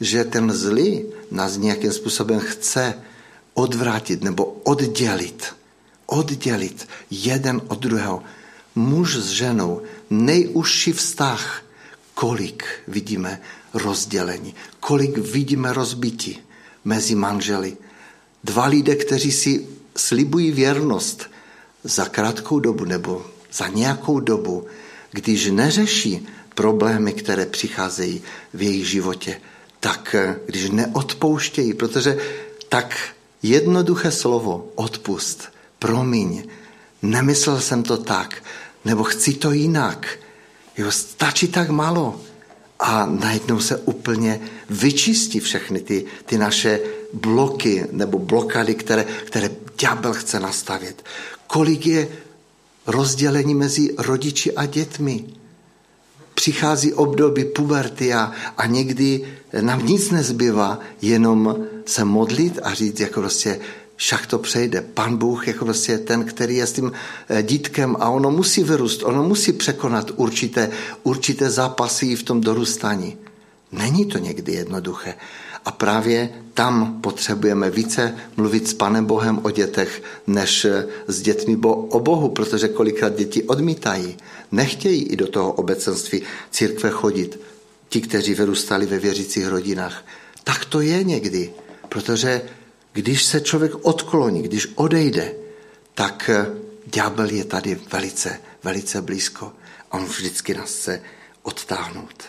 že 0.00 0.24
ten 0.24 0.52
zlý 0.52 1.04
nás 1.30 1.56
nějakým 1.58 1.92
způsobem 1.92 2.38
chce 2.40 2.94
odvrátit 3.54 4.22
nebo 4.22 4.44
oddělit. 4.62 5.54
Oddělit 6.06 6.88
jeden 7.10 7.62
od 7.68 7.78
druhého. 7.78 8.22
Muž 8.74 9.16
s 9.16 9.30
ženou. 9.30 9.82
Nejužší 10.10 10.92
vztah, 10.92 11.62
kolik 12.14 12.64
vidíme 12.88 13.40
rozdělení, 13.74 14.54
kolik 14.80 15.18
vidíme 15.18 15.72
rozbití 15.72 16.38
mezi 16.84 17.14
manželi. 17.14 17.76
Dva 18.44 18.66
lidé, 18.66 18.96
kteří 18.96 19.32
si 19.32 19.66
slibují 19.96 20.52
věrnost 20.52 21.30
za 21.84 22.04
krátkou 22.04 22.60
dobu 22.60 22.84
nebo 22.84 23.26
za 23.52 23.68
nějakou 23.68 24.20
dobu, 24.20 24.66
když 25.10 25.50
neřeší 25.50 26.26
problémy, 26.54 27.12
které 27.12 27.46
přicházejí 27.46 28.22
v 28.54 28.62
jejich 28.62 28.88
životě, 28.88 29.40
tak 29.80 30.16
když 30.46 30.70
neodpouštějí, 30.70 31.74
protože 31.74 32.18
tak 32.68 32.96
jednoduché 33.42 34.10
slovo 34.10 34.72
odpust, 34.74 35.52
promiň, 35.78 36.44
nemyslel 37.04 37.60
jsem 37.60 37.82
to 37.82 37.96
tak, 37.96 38.42
nebo 38.84 39.04
chci 39.04 39.34
to 39.34 39.52
jinak. 39.52 40.08
Jo, 40.78 40.90
stačí 40.90 41.48
tak 41.48 41.70
málo. 41.70 42.20
A 42.80 43.06
najednou 43.06 43.60
se 43.60 43.76
úplně 43.76 44.40
vyčistí 44.70 45.40
všechny 45.40 45.80
ty, 45.80 46.04
ty 46.26 46.38
naše 46.38 46.80
bloky 47.12 47.86
nebo 47.92 48.18
blokady, 48.18 48.74
které, 48.74 49.04
které 49.04 49.50
ďábel 49.78 50.14
chce 50.14 50.40
nastavit. 50.40 51.04
Kolik 51.46 51.86
je 51.86 52.08
rozdělení 52.86 53.54
mezi 53.54 53.94
rodiči 53.98 54.52
a 54.52 54.66
dětmi. 54.66 55.24
Přichází 56.34 56.92
období 56.92 57.44
puberty 57.44 58.14
a, 58.14 58.32
a 58.56 58.66
někdy 58.66 59.24
nám 59.60 59.86
nic 59.86 60.10
nezbývá, 60.10 60.78
jenom 61.02 61.56
se 61.86 62.04
modlit 62.04 62.58
a 62.62 62.74
říct, 62.74 63.00
jako 63.00 63.20
prostě 63.20 63.60
však 63.96 64.26
to 64.26 64.38
přejde. 64.38 64.80
Pan 64.80 65.16
Bůh 65.16 65.48
jako 65.48 65.64
prostě 65.64 65.98
ten, 65.98 66.24
který 66.24 66.56
je 66.56 66.66
s 66.66 66.72
tím 66.72 66.92
eh, 67.28 67.42
dítkem 67.42 67.96
a 68.00 68.08
ono 68.08 68.30
musí 68.30 68.64
vyrůst, 68.64 69.02
ono 69.02 69.22
musí 69.22 69.52
překonat 69.52 70.10
určité, 70.16 70.70
určité 71.02 71.50
zápasy 71.50 72.16
v 72.16 72.22
tom 72.22 72.40
dorůstání. 72.40 73.16
Není 73.72 74.06
to 74.06 74.18
někdy 74.18 74.52
jednoduché. 74.52 75.14
A 75.64 75.70
právě 75.70 76.30
tam 76.54 77.00
potřebujeme 77.00 77.70
více 77.70 78.14
mluvit 78.36 78.68
s 78.68 78.74
Panem 78.74 79.04
Bohem 79.04 79.40
o 79.42 79.50
dětech, 79.50 80.02
než 80.26 80.66
s 81.06 81.22
dětmi 81.22 81.56
o 81.66 82.00
Bohu, 82.00 82.28
protože 82.28 82.68
kolikrát 82.68 83.16
děti 83.16 83.42
odmítají, 83.42 84.16
nechtějí 84.52 85.02
i 85.02 85.16
do 85.16 85.26
toho 85.26 85.52
obecenství 85.52 86.22
církve 86.50 86.90
chodit. 86.90 87.40
Ti, 87.88 88.00
kteří 88.00 88.34
vyrůstali 88.34 88.86
ve 88.86 88.98
věřících 88.98 89.46
rodinách. 89.46 90.04
Tak 90.44 90.64
to 90.64 90.80
je 90.80 91.04
někdy, 91.04 91.52
protože 91.88 92.42
když 92.94 93.24
se 93.24 93.40
člověk 93.40 93.72
odkloní, 93.82 94.42
když 94.42 94.68
odejde, 94.74 95.34
tak 95.94 96.30
ďábel 96.86 97.30
je 97.30 97.44
tady 97.44 97.80
velice, 97.92 98.40
velice 98.62 99.02
blízko. 99.02 99.52
A 99.90 99.98
on 99.98 100.04
vždycky 100.04 100.54
nás 100.54 100.70
chce 100.70 101.02
odtáhnout. 101.42 102.24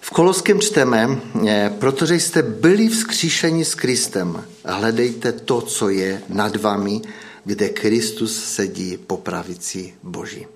V 0.00 0.10
Koloském 0.10 0.60
čteme, 0.60 1.20
eh, 1.48 1.70
protože 1.78 2.14
jste 2.14 2.42
byli 2.42 2.88
vzkříšeni 2.88 3.64
s 3.64 3.74
Kristem, 3.74 4.44
hledejte 4.64 5.32
to, 5.32 5.60
co 5.60 5.88
je 5.88 6.22
nad 6.28 6.56
vámi, 6.56 7.02
kde 7.44 7.68
Kristus 7.68 8.44
sedí 8.44 8.96
po 8.96 9.16
pravici 9.16 9.94
Boží. 10.02 10.46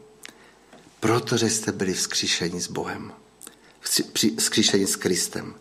Protože 1.00 1.50
jste 1.50 1.72
byli 1.72 1.94
vzkříšeni 1.94 2.60
s 2.60 2.68
Bohem, 2.68 3.12
vzkříšeni 4.36 4.86
s 4.86 4.96
Kristem. 4.96 5.54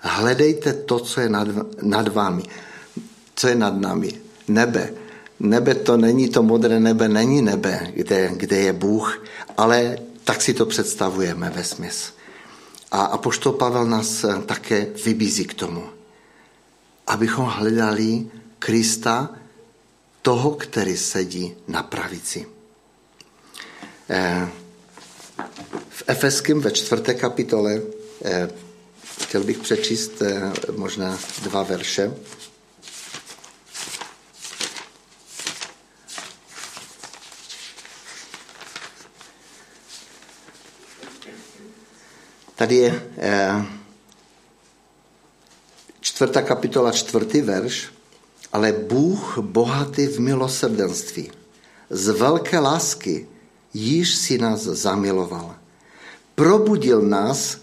Hledejte 0.00 0.72
to, 0.72 0.98
co 0.98 1.20
je 1.20 1.28
nad, 1.28 1.48
nad 1.82 2.08
vámi, 2.08 2.42
co 3.34 3.48
je 3.48 3.54
nad 3.54 3.80
námi. 3.80 4.20
Nebe. 4.48 4.92
Nebe 5.40 5.74
to 5.74 5.96
není 5.96 6.28
to 6.28 6.42
modré 6.42 6.80
nebe, 6.80 7.08
není 7.08 7.42
nebe, 7.42 7.92
kde, 7.94 8.30
kde 8.36 8.56
je 8.56 8.72
Bůh, 8.72 9.24
ale 9.56 9.98
tak 10.24 10.42
si 10.42 10.54
to 10.54 10.66
představujeme 10.66 11.50
ve 11.50 11.64
smyslu. 11.64 12.14
A 12.90 13.02
apoštol 13.02 13.52
Pavel 13.52 13.86
nás 13.86 14.24
eh, 14.24 14.42
také 14.46 14.86
vybízí 15.04 15.44
k 15.44 15.54
tomu, 15.54 15.84
abychom 17.06 17.44
hledali 17.46 18.26
Krista, 18.58 19.30
toho, 20.22 20.50
který 20.50 20.96
sedí 20.96 21.54
na 21.68 21.82
pravici. 21.82 22.46
Eh, 24.10 24.48
v 25.88 26.02
Efeském 26.06 26.60
ve 26.60 26.70
čtvrté 26.70 27.14
kapitole 27.14 27.80
eh, 28.24 28.50
chtěl 29.22 29.44
bych 29.44 29.58
přečíst 29.58 30.22
možná 30.76 31.18
dva 31.42 31.62
verše. 31.62 32.12
Tady 42.60 42.76
je 42.76 43.08
eh, 43.18 43.66
čtvrtá 46.00 46.42
kapitola, 46.42 46.92
čtvrtý 46.92 47.40
verš, 47.40 47.88
ale 48.52 48.72
Bůh 48.72 49.38
bohatý 49.38 50.06
v 50.06 50.20
milosrdenství, 50.20 51.32
z 51.90 52.08
velké 52.08 52.58
lásky, 52.58 53.28
již 53.74 54.14
si 54.14 54.38
nás 54.38 54.60
zamiloval. 54.60 55.56
Probudil 56.34 57.02
nás 57.02 57.58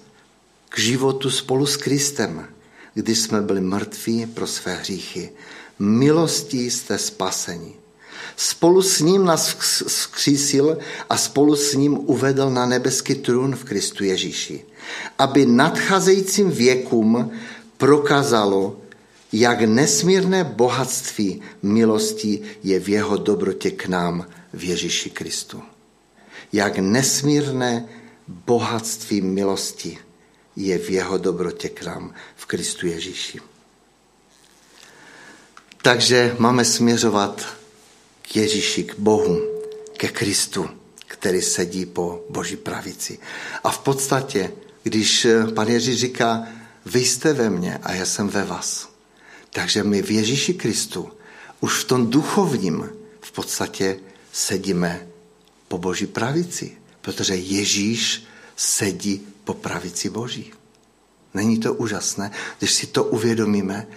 k 0.69 0.79
životu 0.79 1.29
spolu 1.29 1.65
s 1.65 1.77
Kristem, 1.77 2.47
když 2.93 3.19
jsme 3.19 3.41
byli 3.41 3.61
mrtví 3.61 4.25
pro 4.25 4.47
své 4.47 4.75
hříchy. 4.75 5.31
Milostí 5.79 6.71
jste 6.71 6.97
spaseni. 6.97 7.73
Spolu 8.35 8.81
s 8.81 8.99
ním 8.99 9.25
nás 9.25 9.55
vzkřísil 9.87 10.77
a 11.09 11.17
spolu 11.17 11.55
s 11.55 11.73
ním 11.73 11.97
uvedl 12.09 12.49
na 12.49 12.65
nebeský 12.65 13.15
trůn 13.15 13.55
v 13.55 13.63
Kristu 13.63 14.03
Ježíši 14.03 14.65
aby 15.19 15.45
nadcházejícím 15.45 16.51
věkům 16.51 17.31
prokázalo, 17.77 18.77
jak 19.33 19.61
nesmírné 19.61 20.43
bohatství 20.43 21.41
milosti 21.63 22.41
je 22.63 22.79
v 22.79 22.89
jeho 22.89 23.17
dobrotě 23.17 23.71
k 23.71 23.87
nám 23.87 24.25
v 24.53 24.63
Ježíši 24.63 25.09
Kristu. 25.09 25.61
Jak 26.53 26.77
nesmírné 26.77 27.85
bohatství 28.27 29.21
milosti 29.21 29.97
je 30.57 30.77
v 30.77 30.89
jeho 30.89 31.17
dobrotě 31.17 31.69
k 31.69 31.85
nám 31.85 32.13
v 32.35 32.45
Kristu 32.45 32.87
Ježíši. 32.87 33.39
Takže 35.81 36.35
máme 36.39 36.65
směřovat 36.65 37.45
k 38.21 38.35
Ježíši, 38.35 38.83
k 38.83 38.99
Bohu, 38.99 39.41
ke 39.97 40.07
Kristu, 40.07 40.69
který 41.07 41.41
sedí 41.41 41.85
po 41.85 42.25
Boží 42.29 42.55
pravici. 42.55 43.19
A 43.63 43.69
v 43.71 43.79
podstatě 43.79 44.51
když 44.87 45.25
eh, 45.25 45.47
pan 45.47 45.67
Ježíš 45.67 45.99
říká, 45.99 46.47
vy 46.85 47.05
jste 47.05 47.33
ve 47.33 47.49
mně 47.49 47.77
a 47.83 47.93
já 47.93 48.05
jsem 48.05 48.27
ve 48.29 48.43
vás. 48.43 48.89
Takže 49.49 49.83
my 49.83 50.01
v 50.01 50.11
Ježíši 50.11 50.53
Kristu 50.53 51.09
už 51.59 51.83
v 51.83 51.83
tom 51.83 52.09
duchovním 52.09 52.89
v 53.21 53.31
podstatě 53.31 53.99
sedíme 54.31 55.07
po 55.67 55.77
boží 55.77 56.07
pravici, 56.07 56.77
protože 57.01 57.35
Ježíš 57.35 58.23
sedí 58.55 59.27
po 59.47 59.53
pravici 59.53 60.09
boží. 60.11 60.51
Není 61.33 61.59
to 61.63 61.73
úžasné, 61.73 62.31
když 62.59 62.73
si 62.73 62.87
to 62.87 63.03
uvědomíme, 63.03 63.87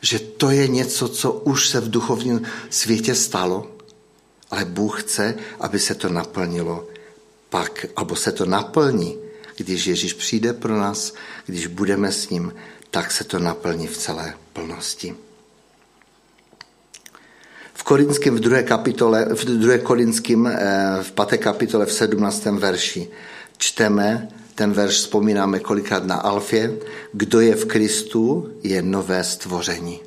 že 0.00 0.18
to 0.18 0.50
je 0.50 0.68
něco, 0.68 1.08
co 1.08 1.32
už 1.32 1.68
se 1.68 1.80
v 1.80 1.90
duchovním 1.90 2.46
světě 2.70 3.14
stalo, 3.14 3.66
ale 4.50 4.64
Bůh 4.64 5.02
chce, 5.02 5.34
aby 5.60 5.78
se 5.78 5.94
to 5.94 6.08
naplnilo 6.08 6.86
pak, 7.50 7.86
abo 7.96 8.16
se 8.16 8.32
to 8.32 8.46
naplní 8.46 9.18
když 9.62 9.86
Ježíš 9.86 10.12
přijde 10.12 10.52
pro 10.52 10.76
nás, 10.76 11.14
když 11.46 11.66
budeme 11.66 12.12
s 12.12 12.30
ním, 12.30 12.54
tak 12.90 13.12
se 13.12 13.24
to 13.24 13.38
naplní 13.38 13.86
v 13.86 13.96
celé 13.96 14.34
plnosti. 14.52 15.14
V 17.74 17.82
Korinském 17.82 18.36
v 18.36 18.40
druhé 18.40 18.62
kapitole, 18.62 19.26
v 19.34 19.44
druhé 19.44 19.78
Korinském 19.78 20.46
eh, 20.46 20.98
v 21.02 21.12
páté 21.12 21.38
kapitole 21.38 21.86
v 21.86 21.92
17. 21.92 22.44
verši 22.44 23.08
čteme, 23.58 24.28
ten 24.60 24.72
verš 24.72 24.94
vzpomínáme 24.94 25.60
kolikrát 25.60 26.04
na 26.04 26.16
Alfě, 26.16 26.76
kdo 27.12 27.40
je 27.40 27.56
v 27.56 27.64
Kristu, 27.64 28.52
je 28.62 28.82
nové 28.82 29.24
stvoření. 29.24 30.00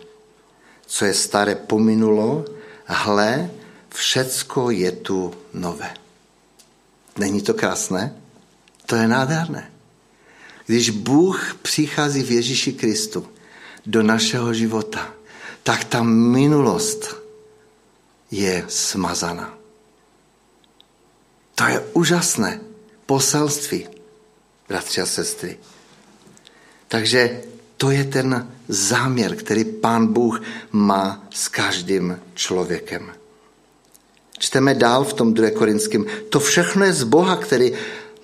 Co 0.86 1.06
je 1.06 1.14
staré 1.14 1.56
pominulo, 1.56 2.46
hle, 2.86 3.50
všecko 3.90 4.70
je 4.70 4.92
tu 4.92 5.34
nové. 5.54 5.94
Není 7.18 7.42
to 7.42 7.54
krásné? 7.54 8.14
To 8.86 8.96
je 8.96 9.08
nádherné. 9.08 9.72
Když 10.66 10.90
Bůh 10.90 11.56
přichází 11.62 12.24
v 12.24 12.32
Ježíši 12.32 12.74
Kristu 12.74 13.28
do 13.86 14.04
našeho 14.04 14.54
života, 14.54 15.14
tak 15.64 15.84
ta 15.84 16.04
minulost 16.04 17.16
je 18.32 18.66
smazaná. 18.70 19.58
To 21.56 21.64
je 21.64 21.80
úžasné 21.94 22.62
poselství, 23.06 23.93
bratři 24.70 25.02
a 25.02 25.06
sestry. 25.06 25.58
Takže 26.88 27.42
to 27.78 27.92
je 27.92 28.04
ten 28.04 28.48
záměr, 28.68 29.36
který 29.36 29.66
Pán 29.66 30.14
Bůh 30.14 30.42
má 30.72 31.28
s 31.30 31.48
každým 31.48 32.20
člověkem. 32.34 33.12
Čteme 34.40 34.76
dál 34.76 35.04
v 35.04 35.14
tom 35.14 35.34
2. 35.34 35.50
Korinském. 35.50 36.06
To 36.30 36.40
všechno 36.40 36.86
je 36.86 36.94
z 36.94 37.04
Boha, 37.04 37.36
který 37.36 37.72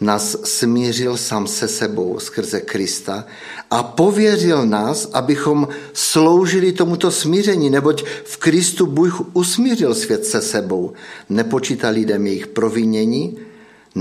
nás 0.02 0.38
smířil 0.43 1.17
sám 1.17 1.47
se 1.47 1.67
sebou 1.67 2.19
skrze 2.19 2.62
Krista 2.62 3.25
a 3.71 3.84
pověřil 3.84 4.65
nás, 4.65 5.10
abychom 5.13 5.67
sloužili 5.93 6.71
tomuto 6.71 7.12
smíření, 7.12 7.69
neboť 7.69 8.04
v 8.23 8.38
Kristu 8.38 8.86
Bůh 8.86 9.21
usmířil 9.34 9.95
svět 9.95 10.25
se 10.25 10.41
sebou, 10.41 10.93
nepočítal 11.30 11.93
lidem 11.93 12.28
jejich 12.28 12.47
provinění, 12.47 13.38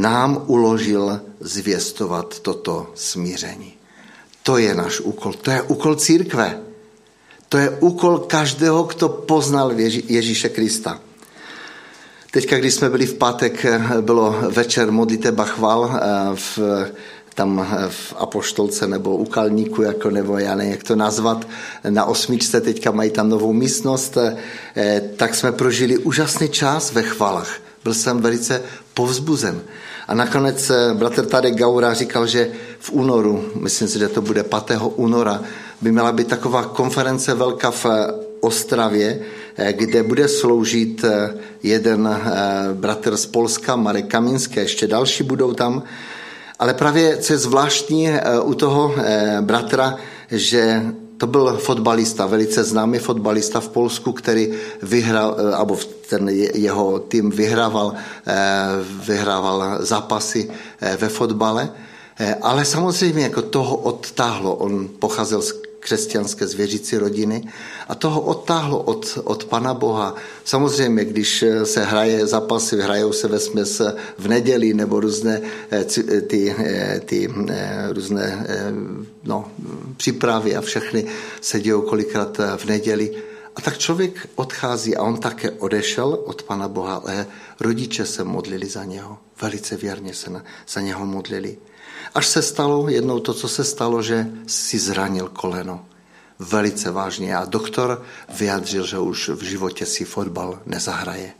nám 0.00 0.42
uložil 0.46 1.20
zvěstovat 1.40 2.40
toto 2.40 2.92
smíření. 2.94 3.74
to 4.42 4.56
je 4.56 4.74
náš 4.74 5.00
úkol. 5.00 5.32
To 5.32 5.50
je 5.50 5.62
úkol 5.62 5.94
církve. 5.94 6.60
To 7.48 7.58
je 7.58 7.70
úkol 7.70 8.18
každého, 8.18 8.82
kdo 8.82 9.08
poznal 9.08 9.72
Ježíše 10.08 10.48
Krista. 10.48 11.00
Teďka, 12.30 12.58
když 12.58 12.74
jsme 12.74 12.90
byli 12.90 13.06
v 13.06 13.14
pátek, 13.14 13.66
bylo 14.00 14.36
večer 14.50 14.92
modliteba 14.92 15.44
chval 15.44 15.90
eh, 15.92 16.00
v, 16.34 16.58
tam 17.34 17.66
v 17.88 18.14
Apoštolce 18.16 18.86
nebo 18.86 19.16
u 19.16 19.24
Kalníku, 19.24 19.82
jako, 19.82 20.10
nebo 20.10 20.38
já 20.38 20.54
nevím, 20.54 20.72
jak 20.72 20.82
to 20.82 20.96
nazvat, 20.96 21.48
na 21.88 22.04
osmičce, 22.04 22.60
teďka 22.60 22.90
mají 22.90 23.10
tam 23.10 23.28
novou 23.28 23.52
místnost, 23.52 24.16
eh, 24.16 25.02
tak 25.16 25.34
jsme 25.34 25.52
prožili 25.52 25.98
úžasný 25.98 26.48
čas 26.48 26.92
ve 26.92 27.02
chvalách. 27.02 27.60
Byl 27.84 27.94
jsem 27.94 28.20
velice 28.20 28.62
povzbuzen. 28.94 29.60
A 30.08 30.14
nakonec 30.14 30.70
eh, 30.70 30.94
bratr 30.94 31.26
Tadek 31.26 31.54
Gaura 31.54 31.94
říkal, 31.94 32.26
že 32.26 32.52
v 32.78 32.92
únoru, 32.92 33.44
myslím 33.60 33.88
si, 33.88 33.98
že 33.98 34.08
to 34.08 34.22
bude 34.22 34.42
5. 34.42 34.80
února, 34.96 35.40
by 35.80 35.92
měla 35.92 36.12
být 36.12 36.28
taková 36.28 36.64
konference 36.64 37.34
velká 37.34 37.70
v 37.70 37.86
Ostravě, 38.40 39.20
eh, 39.56 39.72
kde 39.72 40.02
bude 40.02 40.28
sloužit 40.28 41.04
eh, 41.04 41.34
jeden 41.62 42.20
bratr 42.72 43.16
z 43.16 43.26
Polska, 43.26 43.76
Marek 43.76 44.06
Kaminský, 44.06 44.60
ještě 44.60 44.86
další 44.86 45.24
budou 45.24 45.52
tam. 45.52 45.82
Ale 46.58 46.74
právě, 46.74 47.16
co 47.16 47.32
je 47.32 47.38
zvláštní 47.38 48.10
u 48.42 48.54
toho 48.54 48.94
bratra, 49.40 49.96
že 50.30 50.82
to 51.18 51.26
byl 51.26 51.56
fotbalista, 51.56 52.26
velice 52.26 52.64
známý 52.64 52.98
fotbalista 52.98 53.60
v 53.60 53.68
Polsku, 53.68 54.12
který 54.12 54.54
vyhrál, 54.82 55.36
nebo 55.58 55.78
ten 56.08 56.28
jeho 56.54 56.98
tým 56.98 57.30
vyhrával, 57.30 57.94
vyhrával 59.06 59.76
zápasy 59.80 60.50
ve 60.96 61.08
fotbale, 61.08 61.70
ale 62.42 62.64
samozřejmě 62.64 63.22
jako 63.22 63.42
toho 63.42 63.76
odtáhlo, 63.76 64.54
on 64.54 64.88
pocházel 64.98 65.42
z 65.42 65.67
křesťanské 65.80 66.46
zvěřící 66.46 66.96
rodiny 66.96 67.48
a 67.88 67.94
toho 67.94 68.20
odtáhlo 68.20 68.82
od, 68.82 69.18
od 69.24 69.44
Pana 69.44 69.74
Boha. 69.74 70.14
Samozřejmě, 70.44 71.04
když 71.04 71.44
se 71.64 71.84
hraje 71.84 72.26
zápasy, 72.26 72.76
hrajou 72.76 73.12
se 73.12 73.28
ve 73.28 73.40
směs 73.40 73.82
v 74.18 74.28
neděli 74.28 74.74
nebo 74.74 75.00
různé 75.00 75.40
eh, 75.70 75.84
eh, 75.98 76.20
ty, 76.20 76.54
eh, 76.58 77.00
ty 77.04 77.28
různé 77.90 78.46
no, 79.24 79.50
přípravy 79.96 80.56
a 80.56 80.60
všechny 80.60 81.06
se 81.40 81.60
dějou 81.60 81.80
kolikrát 81.80 82.38
v 82.56 82.64
neděli. 82.64 83.14
A 83.56 83.60
tak 83.60 83.78
člověk 83.78 84.28
odchází 84.34 84.96
a 84.96 85.02
on 85.02 85.16
také 85.16 85.50
odešel 85.50 86.18
od 86.24 86.42
Pana 86.42 86.68
Boha, 86.68 86.94
ale 86.94 87.26
rodiče 87.60 88.06
se 88.06 88.24
modlili 88.24 88.66
za 88.66 88.84
něho. 88.84 89.18
Velice 89.42 89.76
věrně 89.76 90.14
se 90.14 90.30
na, 90.30 90.44
za 90.68 90.80
něho 90.80 91.06
modlili. 91.06 91.58
Až 92.14 92.26
se 92.26 92.42
stalo 92.42 92.88
jednou 92.88 93.20
to, 93.20 93.34
co 93.34 93.48
se 93.48 93.64
stalo, 93.64 94.02
že 94.02 94.26
si 94.46 94.78
zranil 94.78 95.28
koleno. 95.28 95.86
Velice 96.38 96.90
vážně. 96.90 97.36
A 97.36 97.44
doktor 97.44 98.02
vyjadřil, 98.28 98.86
že 98.86 98.98
už 98.98 99.28
v 99.28 99.42
životě 99.42 99.86
si 99.86 100.04
fotbal 100.04 100.62
nezahraje. 100.66 101.32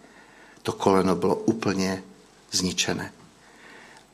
To 0.63 0.73
koleno 0.73 1.17
bylo 1.17 1.35
úplně 1.35 2.03
zničené. 2.51 3.13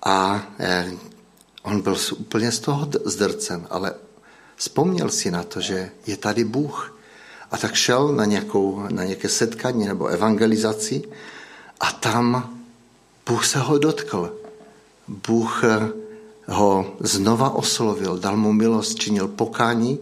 A 0.02 0.46
eh, 0.58 0.92
on 1.62 1.80
byl 1.80 1.96
úplně 2.16 2.52
z 2.52 2.58
toho 2.58 2.88
zdrcen, 3.04 3.66
ale 3.70 3.94
vzpomněl 4.56 5.08
si 5.08 5.30
na 5.30 5.42
to, 5.42 5.60
že 5.60 5.90
je 6.06 6.16
tady 6.16 6.44
Bůh. 6.44 6.98
A 7.50 7.56
tak 7.56 7.74
šel 7.74 8.08
na, 8.08 8.24
nějakou, 8.24 8.86
na 8.90 9.04
nějaké 9.04 9.28
setkání 9.28 9.86
nebo 9.86 10.06
evangelizaci 10.06 11.02
a 11.80 11.92
tam 11.92 12.54
Bůh 13.26 13.46
se 13.46 13.58
ho 13.58 13.78
dotkl. 13.78 14.36
Bůh 15.08 15.64
eh, 15.64 16.03
ho 16.46 16.96
znova 17.00 17.50
oslovil, 17.50 18.18
dal 18.18 18.36
mu 18.36 18.52
milost, 18.52 18.98
činil 18.98 19.28
pokání 19.28 19.98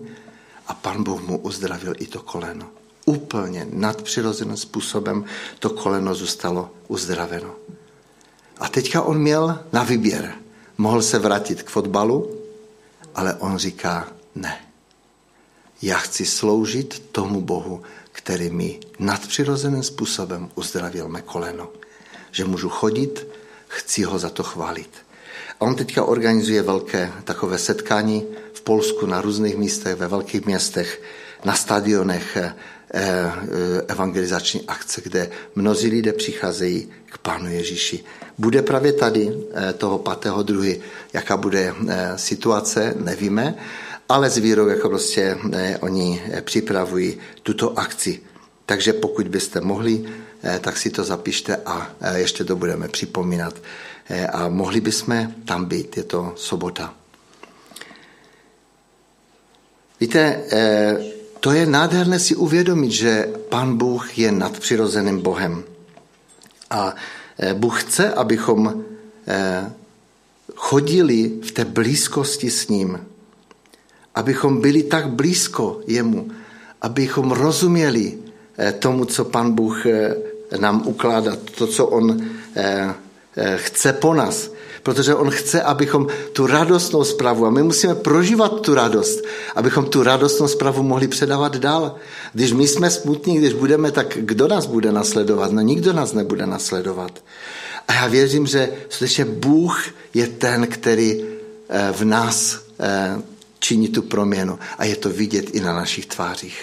a 0.67 0.75
pan 0.75 1.03
Bůh 1.03 1.23
mu 1.23 1.39
uzdravil 1.39 1.95
i 1.99 2.07
to 2.07 2.23
koleno. 2.23 2.67
Úplně 3.05 3.67
nadpřirozeným 3.73 4.57
způsobem 4.57 5.25
to 5.59 5.71
koleno 5.71 6.15
zůstalo 6.15 6.71
uzdraveno. 6.89 7.55
A 8.59 8.69
teďka 8.69 9.03
on 9.03 9.19
měl 9.19 9.59
na 9.73 9.83
výběr. 9.83 10.35
Mohl 10.79 11.03
se 11.03 11.19
vrátit 11.19 11.63
k 11.63 11.71
fotbalu, 11.71 12.37
ale 13.15 13.35
on 13.35 13.59
říká 13.59 14.09
ne. 14.35 14.61
Já 15.83 15.99
chci 15.99 16.27
sloužit 16.27 17.03
tomu 17.13 17.41
Bohu, 17.41 17.83
který 18.13 18.51
mi 18.51 18.81
nadpřirozeným 18.99 19.83
způsobem 19.83 20.51
uzdravil 20.55 21.09
mé 21.09 21.23
koleno. 21.23 21.69
Že 22.31 22.45
můžu 22.45 22.69
chodit, 22.69 23.27
chci 23.69 24.03
ho 24.03 24.19
za 24.19 24.31
to 24.31 24.43
chválit. 24.43 24.91
On 25.63 25.75
teďka 25.75 26.05
organizuje 26.05 26.63
velké 26.63 27.13
takové 27.25 27.59
setkání 27.59 28.27
v 28.53 28.61
Polsku 28.61 29.07
na 29.07 29.21
různých 29.21 29.57
místech, 29.57 29.97
ve 29.97 30.09
velkých 30.09 30.47
městech, 30.47 31.03
na 31.45 31.55
stadionech, 31.55 32.37
eh, 32.37 32.55
eh, 32.95 33.33
evangelizační 33.89 34.61
akce, 34.69 35.01
kde 35.05 35.31
mnozí 35.55 35.89
lidé 35.89 36.13
přicházejí 36.13 36.91
k 37.07 37.19
Pánu 37.19 37.51
Ježíši. 37.51 38.05
Bude 38.39 38.63
právě 38.63 38.93
tady 38.93 39.33
eh, 39.55 39.73
toho 39.73 39.99
5. 39.99 40.43
druhy, 40.43 40.81
jaká 41.13 41.37
bude 41.37 41.75
situace, 42.17 42.95
nevíme, 42.99 43.55
ale 44.09 44.31
s 44.31 44.39
vírou, 44.39 44.67
jako 44.67 44.89
prostě 44.89 45.39
oni 45.81 46.23
připravují 46.41 47.19
tuto 47.43 47.79
akci. 47.79 48.21
Takže 48.67 48.93
pokud 48.93 49.29
byste 49.29 49.61
mohli, 49.61 50.05
tak 50.61 50.77
si 50.77 50.91
to 50.91 51.05
zapište 51.05 51.57
a 51.57 51.95
ještě 52.15 52.45
to 52.45 52.57
budeme 52.57 52.89
připomínat. 52.89 53.55
Eh, 54.09 54.27
a 54.27 54.49
mohli 54.49 54.81
bychom 54.81 55.35
tam 55.45 55.65
být, 55.65 55.97
je 55.97 56.03
to 56.03 56.33
sobota. 56.37 56.95
Víte, 60.01 60.43
eh, 60.53 60.97
to 61.41 61.53
je 61.53 61.67
nádherné 61.67 62.19
si 62.19 62.35
uvědomit, 62.35 62.91
že 62.91 63.31
Pan 63.49 63.77
Bůh 63.77 64.19
je 64.19 64.33
nadpřirozeným 64.33 65.23
Bohem. 65.23 65.65
A 66.71 66.95
eh, 67.39 67.55
Bůh 67.55 67.83
chce, 67.83 68.13
abychom 68.13 68.85
chodili 70.55 71.39
v 71.47 71.51
té 71.53 71.65
blízkosti 71.65 72.51
s 72.51 72.69
ním. 72.69 73.07
Abychom 74.15 74.61
byli 74.61 74.83
tak 74.83 75.09
blízko 75.09 75.81
jemu, 75.87 76.29
abychom 76.83 77.31
rozuměli 77.31 78.19
tomu, 78.79 79.05
co 79.05 79.25
Pan 79.25 79.55
Bůh 79.55 79.87
nám 80.59 80.83
ukládá, 80.87 81.37
to, 81.55 81.67
co 81.67 81.87
on 81.87 82.19
chce 83.57 83.93
po 83.93 84.15
nás. 84.15 84.51
Protože 84.83 85.15
on 85.15 85.31
chce, 85.31 85.63
abychom 85.63 86.07
tu 86.33 86.47
radostnou 86.47 87.05
zprávu, 87.05 87.47
a 87.47 87.51
my 87.51 87.63
musíme 87.63 87.95
prožívat 87.95 88.61
tu 88.61 88.75
radost, 88.75 89.25
abychom 89.55 89.85
tu 89.85 90.03
radostnou 90.03 90.49
zprávu 90.49 90.83
mohli 90.83 91.09
předávat 91.09 91.57
dál. 91.57 91.95
Když 92.33 92.53
my 92.53 92.69
jsme 92.69 92.91
smutní, 92.91 93.39
když 93.39 93.53
budeme, 93.53 93.93
tak 93.93 94.19
kdo 94.21 94.49
nás 94.49 94.67
bude 94.67 94.93
nasledovat? 94.93 95.53
No 95.53 95.61
nikdo 95.61 95.93
nás 95.93 96.13
nebude 96.13 96.47
nasledovat. 96.47 97.25
A 97.89 97.95
já 97.95 98.07
věřím, 98.07 98.47
že 98.47 98.73
skutečně 98.89 99.25
Bůh 99.25 99.87
je 100.15 100.27
ten, 100.27 100.67
který 100.67 101.25
eh, 101.69 101.93
v 101.93 102.05
nás 102.05 102.61
eh, 102.81 103.23
činí 103.59 103.89
tu 103.89 104.03
proměnu. 104.03 104.59
A 104.79 104.85
je 104.85 104.97
to 104.97 105.11
vidět 105.11 105.51
i 105.53 105.61
na 105.61 105.75
našich 105.75 106.07
tvářích. 106.07 106.63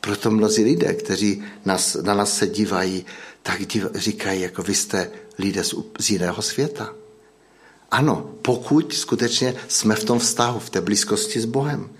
Proto 0.00 0.30
mnozí 0.30 0.64
lidé, 0.64 0.94
kteří 0.94 1.44
nás, 1.64 1.94
na 2.02 2.14
nás 2.14 2.36
se 2.36 2.46
dívají, 2.46 3.06
tak 3.42 3.66
div, 3.66 3.86
říkají, 3.94 4.40
jako 4.40 4.62
vy 4.62 4.74
jste 4.74 5.10
lidé 5.42 5.64
z, 5.64 6.10
jiného 6.10 6.42
světa. 6.42 6.94
Ano, 7.90 8.30
pokud 8.42 8.94
skutečně 8.94 9.54
jsme 9.68 9.94
v 9.94 10.04
tom 10.04 10.18
vztahu, 10.18 10.58
v 10.58 10.70
té 10.70 10.80
blízkosti 10.80 11.40
s 11.40 11.44
Bohem. 11.44 11.90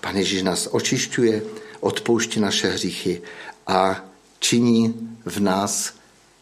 Pane 0.00 0.18
Ježíš 0.18 0.42
nás 0.42 0.68
očišťuje, 0.70 1.42
odpouští 1.80 2.40
naše 2.40 2.68
hříchy 2.70 3.22
a 3.66 4.04
činí 4.38 4.94
v 5.24 5.40
nás 5.40 5.94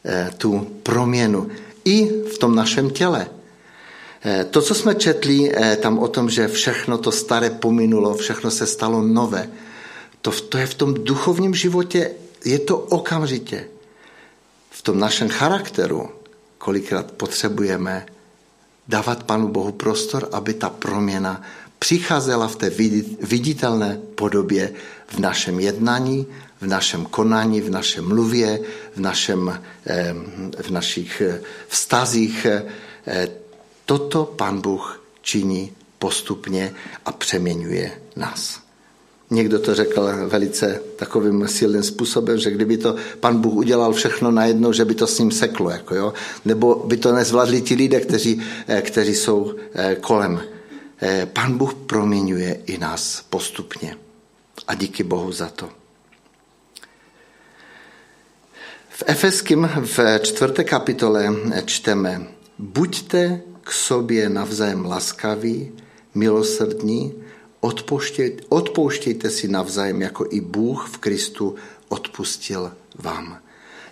eh, 0.05 0.31
tu 0.38 0.81
proměnu 0.83 1.48
i 1.85 2.09
v 2.09 2.38
tom 2.38 2.55
našem 2.55 2.90
těle. 2.90 3.27
Eh, 4.24 4.44
to, 4.44 4.62
co 4.62 4.74
jsme 4.74 4.94
četli 4.94 5.53
eh, 5.53 5.77
tam 5.77 5.98
o 5.98 6.09
tom, 6.09 6.31
že 6.31 6.48
všechno 6.48 6.98
to 6.98 7.12
staré 7.12 7.50
pominulo, 7.50 8.14
všechno 8.14 8.50
se 8.50 8.66
stalo 8.66 9.03
nové, 9.03 9.50
to, 10.20 10.31
to 10.31 10.59
je 10.59 10.66
v 10.66 10.74
tom 10.74 10.94
duchovním 10.94 11.55
životě, 11.55 12.11
je 12.44 12.59
to 12.59 12.79
okamžitě 12.79 13.73
v 14.74 14.82
tom 14.82 14.98
našem 14.98 15.28
charakteru 15.28 16.10
kolikrát 16.58 17.12
potřebujeme 17.12 18.06
dávat 18.88 19.22
Panu 19.22 19.48
Bohu 19.48 19.72
prostor, 19.72 20.28
aby 20.32 20.54
ta 20.54 20.70
proměna 20.70 21.42
přicházela 21.78 22.48
v 22.48 22.56
té 22.56 22.70
viditelné 23.20 24.00
podobě 24.14 24.72
v 25.06 25.18
našem 25.18 25.60
jednání, 25.60 26.26
v 26.60 26.66
našem 26.66 27.04
konání, 27.06 27.60
v 27.60 27.70
našem 27.70 28.08
mluvě, 28.08 28.60
v, 28.96 29.00
našem, 29.00 29.62
v 30.62 30.70
našich 30.70 31.20
eh, 31.20 31.40
vztazích. 31.68 32.46
Eh, 33.06 33.28
toto 33.87 34.24
Pan 34.24 34.60
Bůh 34.60 35.02
činí 35.22 35.72
postupně 35.98 36.74
a 37.06 37.12
přeměňuje 37.12 38.00
nás. 38.16 38.63
Někdo 39.35 39.59
to 39.59 39.75
řekl 39.75 40.09
velice 40.27 40.83
takovým 40.97 41.49
silným 41.49 41.83
způsobem, 41.83 42.38
že 42.38 42.51
kdyby 42.51 42.79
to 42.79 42.97
pan 43.20 43.40
Bůh 43.40 43.55
udělal 43.55 43.92
všechno 43.92 44.31
najednou, 44.31 44.73
že 44.73 44.85
by 44.85 44.94
to 44.94 45.07
s 45.07 45.18
ním 45.18 45.31
seklo. 45.31 45.70
Jako 45.70 45.94
jo? 45.94 46.12
Nebo 46.44 46.75
by 46.75 46.97
to 46.97 47.12
nezvládli 47.12 47.61
ti 47.62 47.75
lidé, 47.75 48.01
kteří, 48.01 48.42
eh, 48.68 48.83
kteří 48.83 49.14
jsou 49.14 49.55
eh, 49.75 49.97
kolem. 50.01 50.40
eh, 51.03 51.27
Pan 51.33 51.59
Bůh 51.59 51.75
proměňuje 51.75 52.61
i 52.66 52.79
nás 52.79 53.25
postupně. 53.31 53.97
A 54.66 54.75
díky 54.75 55.03
Bohu 55.03 55.33
za 55.33 55.47
to. 55.47 55.68
V 58.88 59.03
Efeským 59.07 59.70
v 59.85 59.99
čtvrté 60.23 60.64
kapitole 60.64 61.35
čteme 61.64 62.27
Buďte 62.59 63.40
k 63.62 63.73
sobě 63.73 64.29
navzájem 64.29 64.85
laskaví, 64.85 65.73
milosrdní, 66.14 67.23
odpouštějte, 68.48 69.31
si 69.31 69.48
navzájem, 69.48 70.03
jako 70.03 70.27
i 70.31 70.40
Bůh 70.40 70.88
v 70.92 70.98
Kristu 70.98 71.55
odpustil 71.88 72.72
vám. 72.98 73.38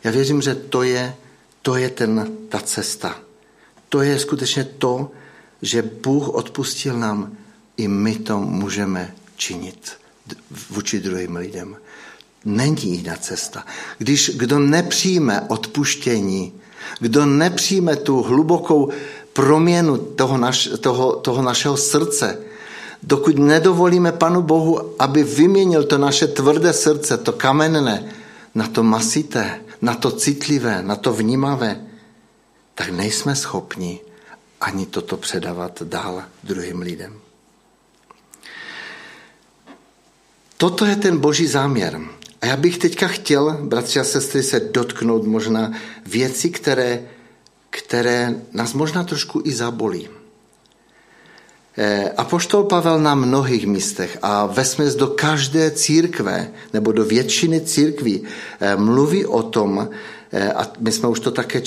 Já 0.04 0.10
věřím, 0.10 0.42
že 0.42 0.54
to 0.54 0.82
je, 0.82 1.14
to 1.62 1.76
je 1.76 1.90
ten, 1.90 2.36
ta 2.48 2.60
cesta. 2.60 3.20
To 3.88 4.02
je 4.02 4.18
skutečně 4.18 4.64
to, 4.64 5.10
že 5.62 5.82
Bůh 5.82 6.28
odpustil 6.28 6.98
nám, 6.98 7.36
i 7.76 7.88
my 7.88 8.16
to 8.16 8.38
můžeme 8.38 9.14
činit 9.36 9.92
vůči 10.70 11.00
druhým 11.00 11.36
lidem. 11.36 11.76
Není 12.44 12.96
jiná 12.96 13.16
cesta. 13.16 13.66
Když 13.98 14.30
kdo 14.36 14.58
nepřijme 14.58 15.40
odpuštění, 15.48 16.52
kdo 17.00 17.26
nepřijme 17.26 17.96
tu 17.96 18.22
hlubokou 18.22 18.90
proměnu 19.32 19.98
toho, 19.98 20.38
naš, 20.38 20.68
toho, 20.80 21.12
toho 21.12 21.42
našeho 21.42 21.76
srdce, 21.76 22.38
dokud 23.02 23.38
nedovolíme 23.38 24.12
Panu 24.12 24.42
Bohu, 24.42 24.94
aby 24.98 25.24
vyměnil 25.24 25.84
to 25.84 25.98
naše 25.98 26.26
tvrdé 26.26 26.72
srdce, 26.72 27.18
to 27.18 27.32
kamenné, 27.32 28.12
na 28.54 28.66
to 28.68 28.82
masité, 28.82 29.60
na 29.82 29.94
to 29.94 30.10
citlivé, 30.10 30.82
na 30.82 30.96
to 30.96 31.12
vnímavé, 31.12 31.80
tak 32.74 32.88
nejsme 32.88 33.36
schopni 33.36 34.00
ani 34.60 34.86
toto 34.86 35.16
předávat 35.16 35.82
dál 35.82 36.24
druhým 36.44 36.80
lidem. 36.80 37.20
Toto 40.56 40.84
je 40.84 40.96
ten 40.96 41.18
boží 41.18 41.46
záměr. 41.46 42.00
A 42.40 42.46
já 42.46 42.56
bych 42.56 42.78
teďka 42.78 43.08
chtěl, 43.08 43.58
bratři 43.62 44.00
a 44.00 44.04
sestry, 44.04 44.42
se 44.42 44.60
dotknout 44.60 45.26
možná 45.26 45.72
věci, 46.06 46.50
které, 46.50 47.08
které 47.70 48.34
nás 48.52 48.72
možná 48.72 49.04
trošku 49.04 49.42
i 49.44 49.52
zabolí. 49.52 50.08
Eh, 51.72 52.12
Apoštol 52.16 52.68
Pavel 52.68 53.00
na 53.00 53.14
mnohých 53.14 53.66
místech 53.66 54.18
a 54.22 54.46
vesměs 54.46 54.94
do 54.94 55.06
každé 55.06 55.70
církve 55.70 56.52
nebo 56.72 56.92
do 56.92 57.04
většiny 57.04 57.60
církví 57.60 58.22
eh, 58.60 58.76
mluví 58.76 59.26
o 59.26 59.42
tom, 59.42 59.88
eh, 60.32 60.52
a 60.52 60.68
my 60.78 60.92
jsme 60.92 61.08
už 61.08 61.20
to 61.20 61.30
také 61.30 61.60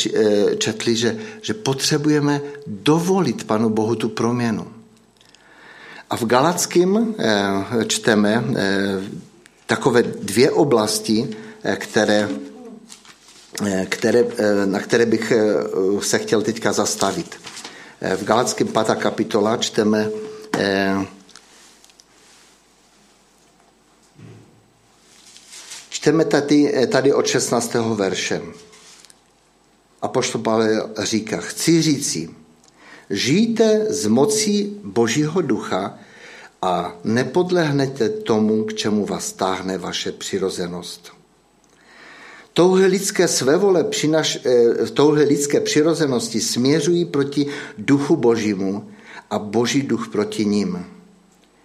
četli, 0.57 0.95
že, 0.95 1.17
že 1.41 1.53
potřebujeme 1.53 2.41
dovolit 2.67 3.43
Panu 3.43 3.69
Bohu 3.69 3.95
tu 3.95 4.09
proměnu. 4.09 4.67
A 6.09 6.17
v 6.17 6.25
Galackém 6.25 7.15
čteme 7.87 8.43
takové 9.65 10.03
dvě 10.03 10.51
oblasti, 10.51 11.27
které, 11.77 12.29
které, 13.89 14.25
na 14.65 14.79
které 14.79 15.05
bych 15.05 15.33
se 16.01 16.19
chtěl 16.19 16.41
teďka 16.41 16.73
zastavit. 16.73 17.35
V 18.01 18.23
Galackém 18.23 18.67
5. 18.67 18.95
kapitola 18.95 19.57
čteme 19.57 20.09
Čteme 25.89 26.25
tady, 26.25 26.87
tady 26.87 27.13
od 27.13 27.27
16. 27.27 27.73
verše. 27.73 28.41
A 30.01 30.07
poštol 30.07 30.41
Pavel 30.41 30.89
říká, 30.97 31.37
chci 31.37 31.81
říci, 31.81 32.29
žijte 33.09 33.85
z 33.89 34.07
mocí 34.07 34.79
Božího 34.83 35.41
ducha 35.41 35.97
a 36.61 36.95
nepodlehnete 37.03 38.09
tomu, 38.09 38.63
k 38.63 38.73
čemu 38.73 39.05
vás 39.05 39.31
táhne 39.31 39.77
vaše 39.77 40.11
přirozenost. 40.11 41.14
Touhy 42.55 42.85
lidské 42.85 43.27
svévole, 43.27 43.83
přinaš, 43.83 44.39
eh, 44.45 44.87
touhy 44.95 45.23
lidské 45.23 45.59
přirozenosti 45.59 46.41
směřují 46.41 47.05
proti 47.05 47.51
duchu 47.77 48.15
božímu 48.15 48.91
a 49.29 49.39
boží 49.39 49.81
duch 49.81 50.07
proti 50.07 50.45
ním. 50.45 50.85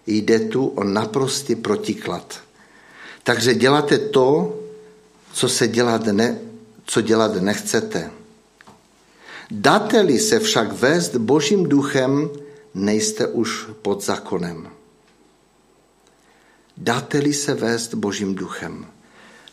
Jde 0.07 0.39
tu 0.51 0.67
o 0.67 0.85
naprostý 0.85 1.55
protiklad. 1.55 2.41
Takže 3.23 3.55
děláte 3.55 3.99
to, 3.99 4.59
co 5.33 5.49
se 5.49 5.69
dělat, 5.69 6.11
ne, 6.11 6.39
co 6.85 7.01
dělat 7.01 7.39
nechcete. 7.39 8.11
Dáte-li 9.51 10.19
se 10.19 10.41
však 10.43 10.73
vést 10.73 11.17
božím 11.17 11.71
duchem, 11.71 12.31
nejste 12.75 13.27
už 13.27 13.67
pod 13.83 14.03
zákonem. 14.05 14.69
Dáte-li 16.77 17.33
se 17.33 17.55
vést 17.55 17.95
božím 17.95 18.35
duchem 18.35 18.87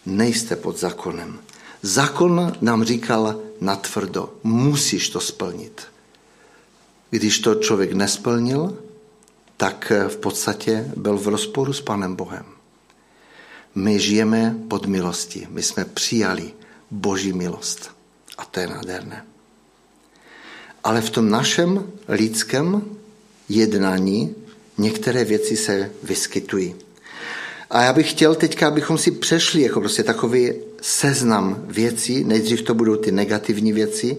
nejste 0.08 0.56
pod 0.56 0.80
zákonem. 0.80 1.40
Zákon 1.82 2.54
nám 2.62 2.84
říkal 2.84 3.42
natvrdo, 3.62 4.34
musíš 4.44 5.10
to 5.10 5.20
splnit. 5.20 5.82
Když 7.10 7.40
to 7.40 7.56
člověk 7.56 7.94
nesplnil, 7.94 8.78
tak 9.58 9.92
v 10.08 10.18
podstatě 10.18 10.92
byl 10.96 11.18
v 11.18 11.28
rozporu 11.28 11.74
s 11.74 11.82
Panem 11.82 12.16
Bohem. 12.16 12.46
My 13.76 14.00
žijeme 14.00 14.56
pod 14.68 14.86
milostí, 14.86 15.48
my 15.50 15.64
jsme 15.64 15.86
přijali 15.86 16.54
Boží 16.92 17.34
milost. 17.34 17.92
A 18.38 18.46
to 18.46 18.60
je 18.60 18.68
nádherné. 18.68 19.26
Ale 20.84 21.02
v 21.02 21.10
tom 21.10 21.30
našem 21.30 21.92
lidském 22.08 22.82
jednání 23.50 24.36
některé 24.78 25.24
věci 25.24 25.58
se 25.58 25.92
vyskytují. 26.04 26.76
A 27.70 27.84
já 27.84 27.94
bych 27.94 28.12
chtěl 28.12 28.36
teďka, 28.36 28.68
abychom 28.68 28.98
si 28.98 29.12
přešli 29.12 29.62
jako 29.62 29.80
prostě 29.80 30.04
takový 30.04 30.54
seznam 30.82 31.64
věcí. 31.68 32.24
Nejdřív 32.24 32.62
to 32.62 32.74
budou 32.74 32.96
ty 32.96 33.12
negativní 33.12 33.74
věci 33.74 34.18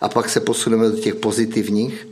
a 0.00 0.08
pak 0.08 0.30
se 0.30 0.40
posuneme 0.40 0.88
do 0.88 0.96
těch 0.96 1.14
pozitivních. 1.14 2.08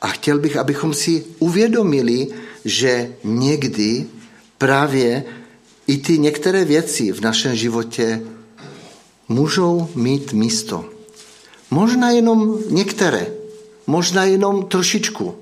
A 0.00 0.08
chtěl 0.08 0.38
bych, 0.38 0.56
abychom 0.56 0.94
si 0.94 1.24
uvědomili, 1.38 2.28
že 2.64 3.12
někdy 3.24 4.06
právě 4.58 5.24
i 5.86 5.98
ty 5.98 6.18
některé 6.18 6.64
věci 6.64 7.12
v 7.12 7.20
našem 7.20 7.54
životě 7.54 8.22
můžou 9.28 9.88
mít 9.94 10.32
místo. 10.32 10.84
Možná 11.70 12.10
jenom 12.10 12.58
některé, 12.70 13.26
možná 13.86 14.24
jenom 14.24 14.66
trošičku. 14.66 15.34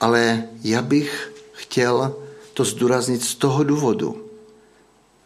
Ale 0.00 0.44
já 0.64 0.82
bych 0.82 1.32
chtěl 1.52 2.16
to 2.58 2.64
zdůraznit 2.64 3.24
z 3.24 3.34
toho 3.34 3.64
důvodu, 3.64 4.24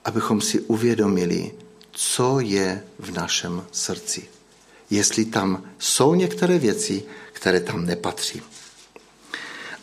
abychom 0.04 0.40
si 0.40 0.60
uvědomili, 0.60 1.50
co 1.92 2.40
je 2.40 2.82
v 2.98 3.12
našem 3.12 3.64
srdci. 3.72 4.22
Jestli 4.90 5.24
tam 5.24 5.62
jsou 5.78 6.14
některé 6.14 6.58
věci, 6.58 7.02
které 7.32 7.60
tam 7.60 7.86
nepatří. 7.86 8.42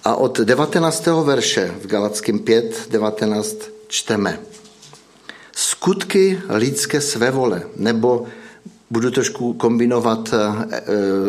A 0.04 0.16
od 0.16 0.40
19. 0.40 1.06
verše 1.24 1.76
v 1.82 1.88
Galackém 1.88 2.40
5, 2.40 2.88
19 2.90 3.56
čteme. 3.88 4.40
Skutky 5.56 6.42
lidské 6.50 7.02
svévole, 7.02 7.64
nebo 7.76 8.26
budu 8.90 9.12
trošku 9.12 9.54
kombinovat 9.54 10.34
eh, 10.34 10.38
eh, 10.72 10.82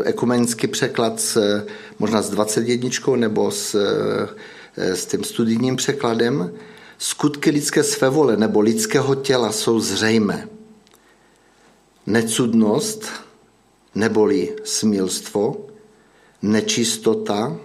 ekumenický 0.05 0.67
překlad 0.67 1.21
s, 1.21 1.65
možná 1.99 2.23
s 2.23 2.31
21 2.31 3.17
nebo 3.17 3.51
s 3.51 3.75
Eh, 3.75 4.60
s 4.81 5.07
tím 5.07 5.25
studijním 5.25 5.77
překladem, 5.77 6.53
skutky 6.99 7.51
lidské 7.51 7.83
svévole 7.85 8.37
nebo 8.37 8.61
lidského 8.61 9.15
těla 9.15 9.53
jsou 9.53 9.81
zřejmé. 9.81 10.49
Necudnost 12.07 13.05
neboli 13.95 14.57
smilstvo, 14.65 15.67
nečistota, 16.43 17.57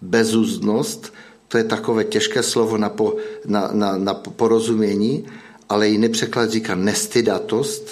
bezúznost, 0.00 1.12
to 1.48 1.58
je 1.58 1.64
takové 1.64 2.04
těžké 2.04 2.42
slovo 2.42 2.76
na, 2.76 2.88
po, 2.88 3.16
na, 3.46 3.70
na, 3.72 3.96
na 3.96 4.14
porozumění, 4.14 5.26
ale 5.68 5.88
jiný 5.88 6.08
překlad 6.08 6.50
říká 6.50 6.74
nestydatost, 6.74 7.90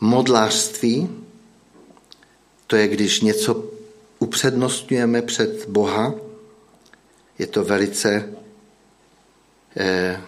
modlářství, 0.00 1.08
to 2.66 2.76
je, 2.76 2.88
když 2.88 3.20
něco 3.20 3.64
upřednostňujeme 4.18 5.22
před 5.22 5.68
Boha, 5.68 6.14
je 7.38 7.46
to 7.46 7.64
velice 7.64 8.34
eh, 9.76 10.20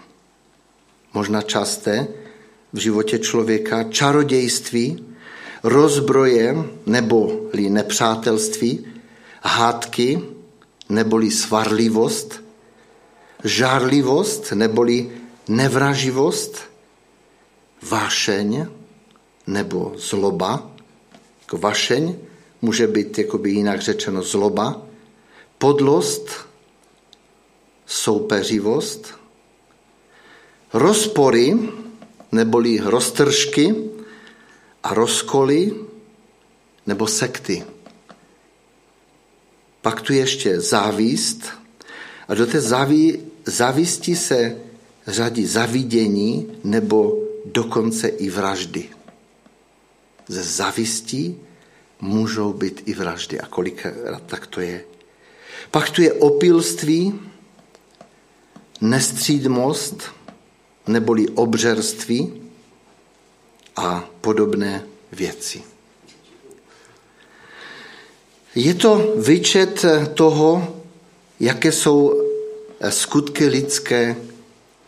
možná 1.15 1.43
časté 1.43 2.09
v 2.73 2.79
životě 2.79 3.19
člověka, 3.19 3.85
čarodějství, 3.85 5.05
rozbroje 5.63 6.57
neboli 6.87 7.71
nepřátelství, 7.71 8.87
hádky 9.43 10.23
neboli 10.89 11.31
svarlivost, 11.31 12.45
žárlivost 13.45 14.53
neboli 14.53 15.11
nevraživost, 15.49 16.71
vášeň 17.83 18.67
nebo 19.47 19.93
zloba. 19.97 20.71
Jako 21.41 21.59
může 22.63 22.87
být 22.87 23.19
jakoby 23.19 23.51
jinak 23.51 23.81
řečeno 23.81 24.23
zloba, 24.23 24.83
podlost, 25.59 26.50
soupeřivost, 27.91 29.15
rozpory 30.73 31.59
neboli 32.33 32.79
roztržky 32.79 33.75
a 34.83 34.95
rozkoly 34.95 35.75
nebo 36.87 37.07
sekty. 37.07 37.65
Pak 39.83 40.01
tu 40.01 40.13
ještě 40.13 40.61
závíst 40.61 41.49
a 42.29 42.35
do 42.35 42.47
té 42.47 42.61
záví, 42.61 43.19
závisti 43.45 44.17
se 44.17 44.61
řadí 45.07 45.47
zavidění 45.47 46.59
nebo 46.65 47.19
dokonce 47.45 48.09
i 48.09 48.31
vraždy. 48.31 48.89
Ze 50.29 50.43
zavistí 50.43 51.39
můžou 52.01 52.53
být 52.53 52.83
i 52.87 52.95
vraždy 52.95 53.41
a 53.41 53.47
kolikrát 53.47 54.23
tak 54.27 54.47
to 54.47 54.61
je. 54.61 54.85
Pak 55.71 55.91
tu 55.91 56.03
je 56.03 56.13
opilství, 56.13 57.30
nestřídmost, 58.81 60.03
neboli 60.87 61.29
obřerství 61.29 62.33
a 63.77 64.05
podobné 64.21 64.85
věci. 65.13 65.63
Je 68.55 68.75
to 68.75 69.15
výčet 69.17 69.85
toho, 70.15 70.77
jaké 71.41 71.73
jsou 71.73 72.23
skutky 72.89 73.47
lidské, 73.47 74.17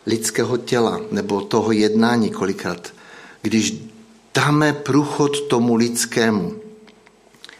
lidského 0.05 0.57
těla 0.57 1.01
nebo 1.11 1.41
toho 1.41 1.71
jednání 1.71 2.29
kolikrát, 2.29 2.93
když 3.41 3.75
dáme 4.33 4.73
průchod 4.73 5.47
tomu 5.47 5.75
lidskému. 5.75 6.55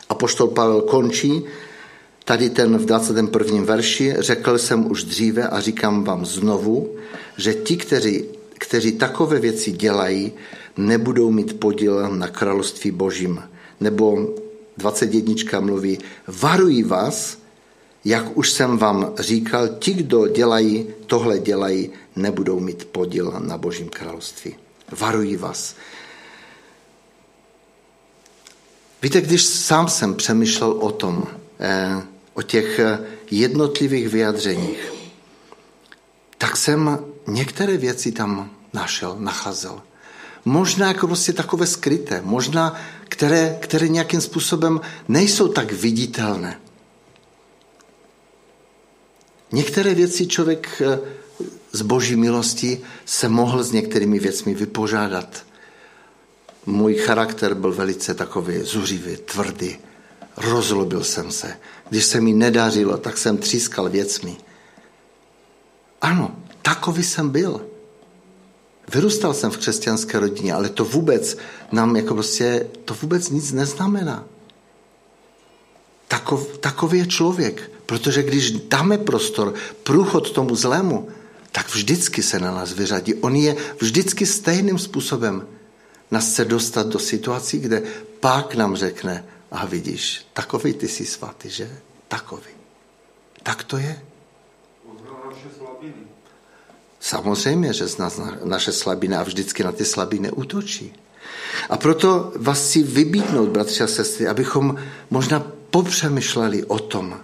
A 0.10 0.16
poštol 0.16 0.48
Pavel 0.48 0.82
končí 0.82 1.44
tady 2.26 2.50
ten 2.50 2.78
v 2.78 2.86
21. 2.86 3.64
verši, 3.64 4.16
řekl 4.20 4.58
jsem 4.58 4.92
už 4.92 5.04
dříve 5.04 5.48
a 5.48 5.60
říkám 5.60 6.04
vám 6.04 6.26
znovu, 6.26 6.96
že 7.38 7.54
ti, 7.54 7.78
kteří, 7.78 8.26
kteří 8.58 8.92
takové 8.92 9.40
věci 9.40 9.72
dělají, 9.72 10.32
nebudou 10.78 11.32
mít 11.32 11.60
podíl 11.60 12.10
na 12.10 12.28
království 12.28 12.92
božím. 12.92 13.44
Nebo 13.80 14.36
21. 14.78 15.60
mluví, 15.60 16.00
varují 16.28 16.84
vás, 16.84 17.38
jak 18.06 18.38
už 18.38 18.52
jsem 18.52 18.78
vám 18.78 19.14
říkal, 19.20 19.68
ti, 19.68 19.94
kdo 19.94 20.28
dělají, 20.28 20.88
tohle 21.08 21.40
dělají, 21.40 21.90
nebudou 22.16 22.60
mít 22.60 22.86
podíl 22.86 23.34
na 23.40 23.58
božím 23.58 23.90
království. 23.90 24.56
Varují 25.00 25.36
vás. 25.36 25.76
Víte, 29.02 29.22
když 29.22 29.44
sám 29.44 29.88
jsem 29.88 30.16
přemýšlel 30.16 30.72
o 30.72 30.92
tom, 30.92 31.24
eh, 31.60 32.02
o 32.34 32.42
těch 32.42 32.80
jednotlivých 33.32 34.10
vyjadřeních, 34.10 34.94
tak 36.38 36.58
jsem 36.58 37.00
některé 37.28 37.78
věci 37.78 38.12
tam 38.12 38.52
našel, 38.74 39.16
nacházel. 39.20 39.82
Možná 40.46 40.88
jako 40.88 41.08
prostě 41.08 41.34
takové 41.34 41.68
skryté, 41.68 42.22
možná 42.26 42.76
které, 43.10 43.58
které 43.62 43.88
nějakým 43.88 44.22
způsobem 44.22 44.82
nejsou 45.08 45.48
tak 45.48 45.72
viditelné. 45.72 46.60
Některé 49.52 49.94
věci 49.94 50.28
člověk 50.28 50.82
eh, 50.82 51.00
z 51.72 51.82
boží 51.82 52.16
milosti 52.16 52.82
se 53.06 53.30
mohl 53.30 53.64
s 53.64 53.72
některými 53.72 54.20
věcmi 54.20 54.54
vypořádat. 54.54 55.46
Můj 56.66 56.96
charakter 56.96 57.54
byl 57.54 57.74
velice 57.74 58.14
takový 58.14 58.62
zuřivý, 58.62 59.18
tvrdý. 59.18 59.78
Rozlobil 60.38 61.04
jsem 61.04 61.32
se. 61.32 61.58
Když 61.90 62.06
se 62.06 62.22
mi 62.22 62.34
nedařilo, 62.34 62.98
tak 62.98 63.18
jsem 63.18 63.38
třískal 63.38 63.90
věcmi. 63.90 64.38
Ano, 66.02 66.36
takový 66.62 67.04
jsem 67.04 67.30
byl. 67.30 67.62
Vyrůstal 68.94 69.34
jsem 69.34 69.52
v 69.52 69.58
křesťanské 69.58 70.20
rodině, 70.20 70.54
ale 70.54 70.70
to 70.70 70.86
vůbec 70.86 71.38
nám 71.72 71.96
jako 71.96 72.14
prostě, 72.14 72.68
to 72.86 72.94
vůbec 72.94 73.30
nic 73.30 73.52
neznamená. 73.52 74.26
Takov, 76.08 76.58
takový 76.58 77.00
je 77.00 77.08
člověk, 77.08 77.72
protože 77.86 78.24
když 78.24 78.52
dáme 78.52 78.98
prostor, 78.98 79.54
průchod 79.84 80.32
tomu 80.32 80.56
zlému, 80.56 81.08
tak 81.52 81.70
vždycky 81.70 82.24
se 82.24 82.40
na 82.40 82.52
nás 82.52 82.74
vyřadí. 82.74 83.14
On 83.14 83.36
je 83.36 83.56
vždycky 83.80 84.26
stejným 84.26 84.80
způsobem 84.80 85.48
nás 86.12 86.32
chce 86.32 86.46
dostat 86.46 86.88
do 86.88 87.00
situací, 87.00 87.60
kde 87.60 87.82
pak 88.20 88.56
nám 88.56 88.76
řekne, 88.76 89.26
a 89.54 89.66
vidíš, 89.66 90.26
takový 90.34 90.74
ty 90.74 90.88
jsi 90.88 91.06
svatý, 91.06 91.50
že? 91.50 91.70
Takový. 92.08 92.54
Tak 93.44 93.64
to 93.64 93.78
je. 93.78 94.02
Samozřejmě, 97.00 97.74
že 97.74 97.88
zná 97.88 98.10
naše 98.44 98.72
slabiny 98.72 99.16
a 99.16 99.24
vždycky 99.24 99.64
na 99.64 99.72
ty 99.72 99.86
slabiny 99.86 100.32
útočí. 100.32 100.94
A 101.70 101.78
proto 101.78 102.32
vás 102.36 102.66
chci 102.66 102.84
vybídnout, 102.84 103.50
bratři 103.50 103.84
a 103.84 103.88
sestry, 103.88 104.28
abychom 104.28 104.76
možná 105.10 105.40
popřemýšleli 105.70 106.64
o 106.64 106.80
tom, 106.80 107.20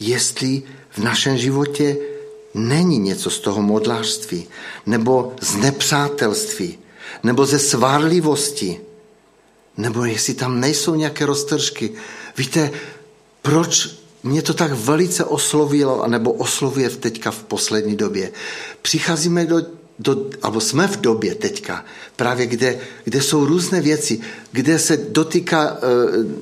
jestli 0.00 0.62
v 0.90 0.98
našem 0.98 1.36
životě 1.36 1.96
není 2.54 2.98
něco 2.98 3.30
z 3.30 3.38
toho 3.38 3.62
modlářství, 3.62 4.48
nebo 4.86 5.34
z 5.40 5.54
nepřátelství, 5.54 6.78
nebo 7.22 7.46
ze 7.46 7.58
svárlivosti, 7.58 8.80
nebo 9.78 10.04
jestli 10.04 10.34
tam 10.34 10.60
nejsou 10.60 10.94
nějaké 10.94 11.26
roztržky. 11.26 11.90
Víte, 12.36 12.70
proč 13.42 13.88
mě 14.22 14.42
to 14.42 14.54
tak 14.54 14.72
velice 14.72 15.24
oslovilo, 15.24 16.04
nebo 16.06 16.32
oslovuje 16.32 16.90
teďka 16.90 17.30
v 17.30 17.42
poslední 17.42 17.96
době. 17.96 18.30
Přicházíme 18.82 19.46
do, 19.46 19.62
do 19.98 20.26
alebo 20.42 20.60
jsme 20.60 20.88
v 20.88 21.00
době 21.00 21.34
teďka, 21.34 21.84
právě 22.16 22.46
kde, 22.46 22.78
kde 23.04 23.22
jsou 23.22 23.44
různé 23.44 23.80
věci, 23.80 24.20
kde 24.52 24.78
se 24.78 24.96
dotýká 24.96 25.68
e, 25.68 25.76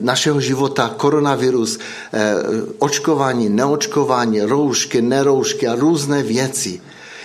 našeho 0.00 0.40
života 0.40 0.94
koronavirus, 0.96 1.78
e, 1.78 2.34
očkování, 2.78 3.48
neočkování, 3.48 4.40
roušky, 4.40 5.02
neroušky 5.02 5.66
a 5.68 5.74
různé 5.74 6.22
věci. 6.22 6.80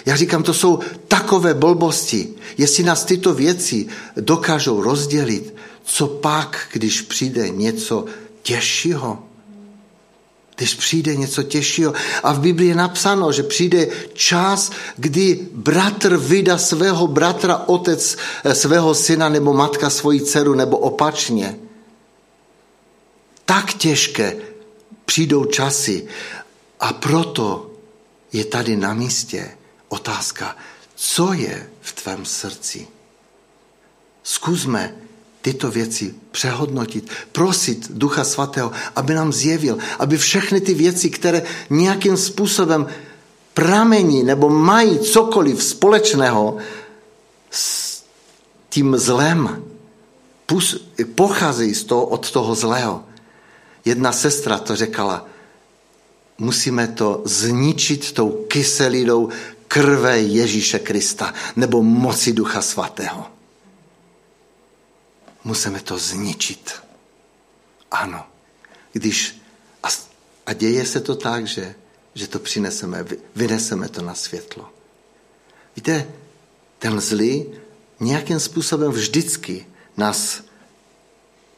Já 0.05 0.15
říkám, 0.15 0.43
to 0.43 0.53
jsou 0.53 0.79
takové 1.07 1.53
blbosti. 1.53 2.29
Jestli 2.57 2.83
nás 2.83 3.05
tyto 3.05 3.33
věci 3.33 3.87
dokážou 4.15 4.81
rozdělit, 4.81 5.53
co 5.83 6.07
pak, 6.07 6.67
když 6.71 7.01
přijde 7.01 7.49
něco 7.49 8.05
těžšího? 8.41 9.23
Když 10.55 10.73
přijde 10.73 11.15
něco 11.15 11.43
těžšího. 11.43 11.93
A 12.23 12.33
v 12.33 12.39
Biblii 12.39 12.69
je 12.69 12.75
napsáno, 12.75 13.31
že 13.31 13.43
přijde 13.43 13.87
čas, 14.13 14.71
kdy 14.97 15.47
bratr 15.51 16.17
vydá 16.17 16.57
svého 16.57 17.07
bratra, 17.07 17.57
otec 17.57 18.17
eh, 18.43 18.55
svého 18.55 18.95
syna 18.95 19.29
nebo 19.29 19.53
matka 19.53 19.89
svoji 19.89 20.21
dceru 20.21 20.53
nebo 20.53 20.77
opačně. 20.77 21.57
Tak 23.45 23.73
těžké 23.73 24.35
přijdou 25.05 25.45
časy. 25.45 26.07
A 26.79 26.93
proto 26.93 27.71
je 28.33 28.45
tady 28.45 28.75
na 28.75 28.93
místě 28.93 29.57
otázka, 29.89 30.55
co 30.95 31.33
je 31.33 31.69
v 31.81 31.93
tvém 31.93 32.25
srdci. 32.25 32.87
Zkusme 34.23 34.95
tyto 35.41 35.71
věci 35.71 36.13
přehodnotit, 36.31 37.09
prosit 37.31 37.91
Ducha 37.91 38.23
Svatého, 38.23 38.71
aby 38.95 39.13
nám 39.13 39.33
zjevil, 39.33 39.77
aby 39.99 40.17
všechny 40.17 40.61
ty 40.61 40.73
věci, 40.73 41.09
které 41.09 41.43
nějakým 41.69 42.17
způsobem 42.17 42.87
pramení 43.53 44.23
nebo 44.23 44.49
mají 44.49 44.99
cokoliv 44.99 45.63
společného 45.63 46.57
s 47.49 48.03
tím 48.69 48.97
zlem, 48.97 49.63
pocházejí 51.15 51.75
z 51.75 51.83
toho, 51.83 52.05
od 52.05 52.31
toho 52.31 52.55
zlého. 52.55 53.03
Jedna 53.85 54.11
sestra 54.11 54.57
to 54.57 54.75
řekala, 54.75 55.25
musíme 56.37 56.87
to 56.87 57.21
zničit 57.25 58.11
tou 58.11 58.29
kyselinou 58.47 59.29
krve 59.67 60.19
Ježíše 60.19 60.79
Krista 60.79 61.33
nebo 61.55 61.83
moci 61.83 62.33
Ducha 62.33 62.61
Svatého. 62.61 63.30
Musíme 65.43 65.79
to 65.79 65.97
zničit. 65.97 66.71
Ano. 67.91 68.25
Když, 68.93 69.41
a, 69.83 69.87
a 70.45 70.53
děje 70.53 70.85
se 70.85 70.99
to 70.99 71.15
tak, 71.15 71.47
že, 71.47 71.75
že 72.13 72.27
to 72.27 72.39
přineseme, 72.39 73.05
vyneseme 73.35 73.89
to 73.89 74.01
na 74.01 74.15
světlo. 74.15 74.69
Víte, 75.75 76.07
ten 76.79 77.01
zlý 77.01 77.45
nějakým 77.99 78.39
způsobem 78.39 78.91
vždycky 78.91 79.65
nás 79.97 80.43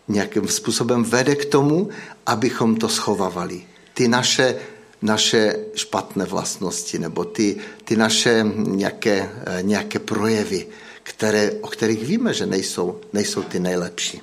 nějakým 0.07 0.47
způsobem 0.47 1.03
vede 1.03 1.35
k 1.35 1.45
tomu, 1.45 1.89
abychom 2.25 2.75
to 2.75 2.89
schovávali. 2.89 3.67
Ty 3.93 4.07
naše, 4.07 4.55
naše 5.01 5.55
špatné 5.75 6.25
vlastnosti 6.25 6.99
nebo 6.99 7.25
ty, 7.25 7.57
ty 7.83 7.95
naše 7.95 8.45
nějaké, 8.55 9.29
nějaké 9.61 9.99
projevy, 9.99 10.67
které, 11.03 11.51
o 11.51 11.67
kterých 11.67 12.05
víme, 12.05 12.33
že 12.33 12.45
nejsou, 12.45 13.01
nejsou 13.13 13.43
ty 13.43 13.59
nejlepší. 13.59 14.21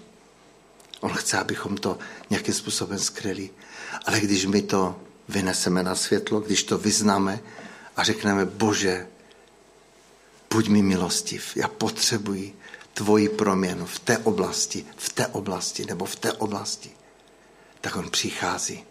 On 1.01 1.13
chce, 1.13 1.39
abychom 1.39 1.77
to 1.77 1.99
nějakým 2.31 2.55
způsobem 2.55 2.99
skryli. 2.99 3.51
Ale 4.07 4.21
když 4.21 4.47
my 4.47 4.63
to 4.63 5.01
vyneseme 5.29 5.83
na 5.83 5.95
světlo, 5.95 6.41
když 6.41 6.63
to 6.63 6.79
vyznáme 6.79 7.41
a 7.97 8.05
řekneme, 8.05 8.45
Bože, 8.45 9.07
buď 10.51 10.69
mi 10.69 10.83
milostiv, 10.83 11.57
já 11.57 11.69
potřebuji 11.69 12.57
tvoji 12.95 13.29
proměnu 13.29 13.87
v 13.87 13.99
té 13.99 14.19
oblasti, 14.19 14.85
v 14.97 15.09
té 15.09 15.27
oblasti 15.27 15.85
nebo 15.85 16.05
v 16.05 16.17
té 16.17 16.33
oblasti, 16.33 16.91
tak 17.81 17.97
on 17.97 18.11
přichází 18.11 18.85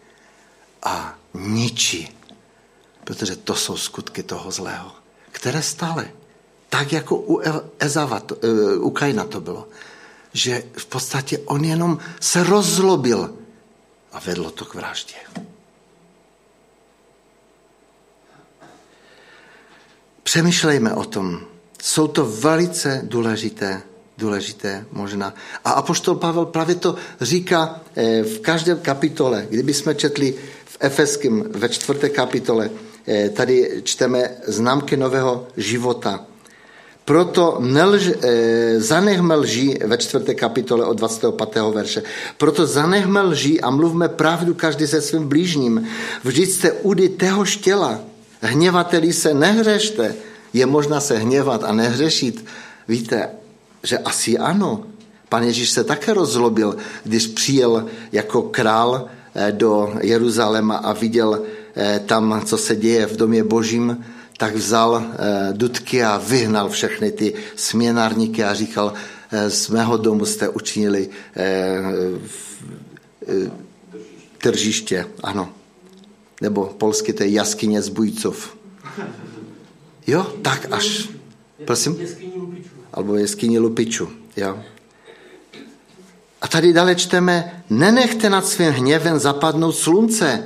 a 0.84 1.20
ničí, 1.34 2.18
protože 3.04 3.36
to 3.36 3.56
jsou 3.56 3.78
skutky 3.78 4.24
toho 4.24 4.52
zlého, 4.52 4.92
které 5.32 5.64
stále, 5.64 6.12
tak 6.70 6.94
jako 6.94 7.16
u, 7.16 7.42
Ezava, 7.80 8.22
eh, 8.32 8.78
u 8.78 8.90
Kaina 8.90 9.26
to 9.26 9.42
bylo, 9.42 9.68
že 10.34 10.64
v 10.78 10.86
podstatě 10.86 11.38
on 11.46 11.66
jenom 11.66 11.98
se 12.20 12.44
rozlobil 12.44 13.34
a 14.12 14.20
vedlo 14.20 14.52
to 14.52 14.66
k 14.66 14.74
vraždě. 14.74 15.16
Přemýšlejme 20.24 20.94
o 20.94 21.06
tom. 21.06 21.42
Jsou 21.82 22.08
to 22.08 22.26
velice 22.26 23.02
důležité, 23.04 23.82
důležité 24.18 24.86
možná. 24.92 25.34
A 25.66 25.72
apoštol 25.72 26.16
Pavel 26.16 26.46
právě 26.46 26.76
to 26.76 26.96
říká 27.22 27.82
eh, 27.96 28.24
v 28.24 28.40
každé 28.40 28.76
kapitole. 28.76 29.48
Kdyby 29.50 29.74
jsme 29.74 29.96
četli 29.96 30.36
v 30.66 30.78
Efeském 30.80 31.44
ve 31.50 31.70
čtvrté 31.70 32.10
kapitole, 32.10 32.70
eh, 33.08 33.30
tady 33.30 33.82
čteme 33.84 34.38
známky 34.48 34.98
nového 34.98 35.48
života. 35.58 36.29
Proto 37.10 37.58
nelž, 37.60 38.22
e, 38.22 38.78
zanechme 38.78 39.36
lží 39.36 39.82
ve 39.82 39.98
čtvrté 39.98 40.38
kapitole 40.38 40.86
od 40.86 40.94
25. 40.94 41.74
verše. 41.74 42.04
Proto 42.38 42.70
zanechme 42.70 43.22
lží 43.22 43.62
a 43.62 43.70
mluvme 43.70 44.10
pravdu 44.10 44.54
každý 44.54 44.88
se 44.88 45.02
svým 45.02 45.26
blížním. 45.26 45.88
Vždyť 46.24 46.50
jste 46.50 46.72
údy 46.72 47.10
téhož 47.10 47.58
těla. 47.58 48.00
Hněvateli 48.42 49.14
se 49.14 49.34
nehřešte. 49.34 50.16
Je 50.54 50.66
možná 50.66 51.02
se 51.02 51.18
hněvat 51.18 51.64
a 51.64 51.74
nehřešit. 51.74 52.46
Víte, 52.88 53.30
že 53.84 53.98
asi 53.98 54.38
ano. 54.38 54.86
Pan 55.30 55.44
Ježíš 55.44 55.70
se 55.70 55.84
také 55.84 56.14
rozlobil, 56.14 56.78
když 57.04 57.28
přijel 57.28 57.86
jako 58.12 58.42
král 58.42 59.10
e, 59.34 59.52
do 59.52 59.98
Jeruzaléma 60.02 60.76
a 60.78 60.94
viděl 60.94 61.42
e, 61.76 62.00
tam, 62.06 62.42
co 62.46 62.58
se 62.58 62.76
děje 62.76 63.06
v 63.06 63.18
domě 63.18 63.44
božím, 63.44 63.98
tak 64.40 64.56
vzal 64.56 65.04
eh, 65.04 65.54
dudky 65.54 66.04
a 66.04 66.18
vyhnal 66.18 66.70
všechny 66.70 67.12
ty 67.12 67.34
směnárníky 67.56 68.44
a 68.44 68.54
říkal, 68.54 68.94
eh, 69.32 69.50
z 69.50 69.70
mého 69.70 69.98
domu 69.98 70.26
jste 70.26 70.50
učinili 70.50 71.10
eh, 71.36 71.84
tržiště, 74.38 75.06
ano. 75.24 75.50
Nebo 76.42 76.66
polsky 76.66 77.14
to 77.14 77.24
je 77.24 77.30
jaskyně 77.30 77.82
zbůjcov. 77.82 78.56
Jo, 80.08 80.24
tak 80.42 80.68
až. 80.72 81.10
Prosím? 81.66 82.00
Albo 82.94 83.16
jeskyní 83.16 83.60
lupičů. 83.60 84.10
Jo. 84.38 84.60
A 86.42 86.48
tady 86.48 86.74
dále 86.74 86.96
čteme, 86.96 87.64
nenechte 87.70 88.30
nad 88.30 88.48
svým 88.48 88.72
hněvem 88.72 89.20
zapadnout 89.20 89.76
slunce, 89.76 90.44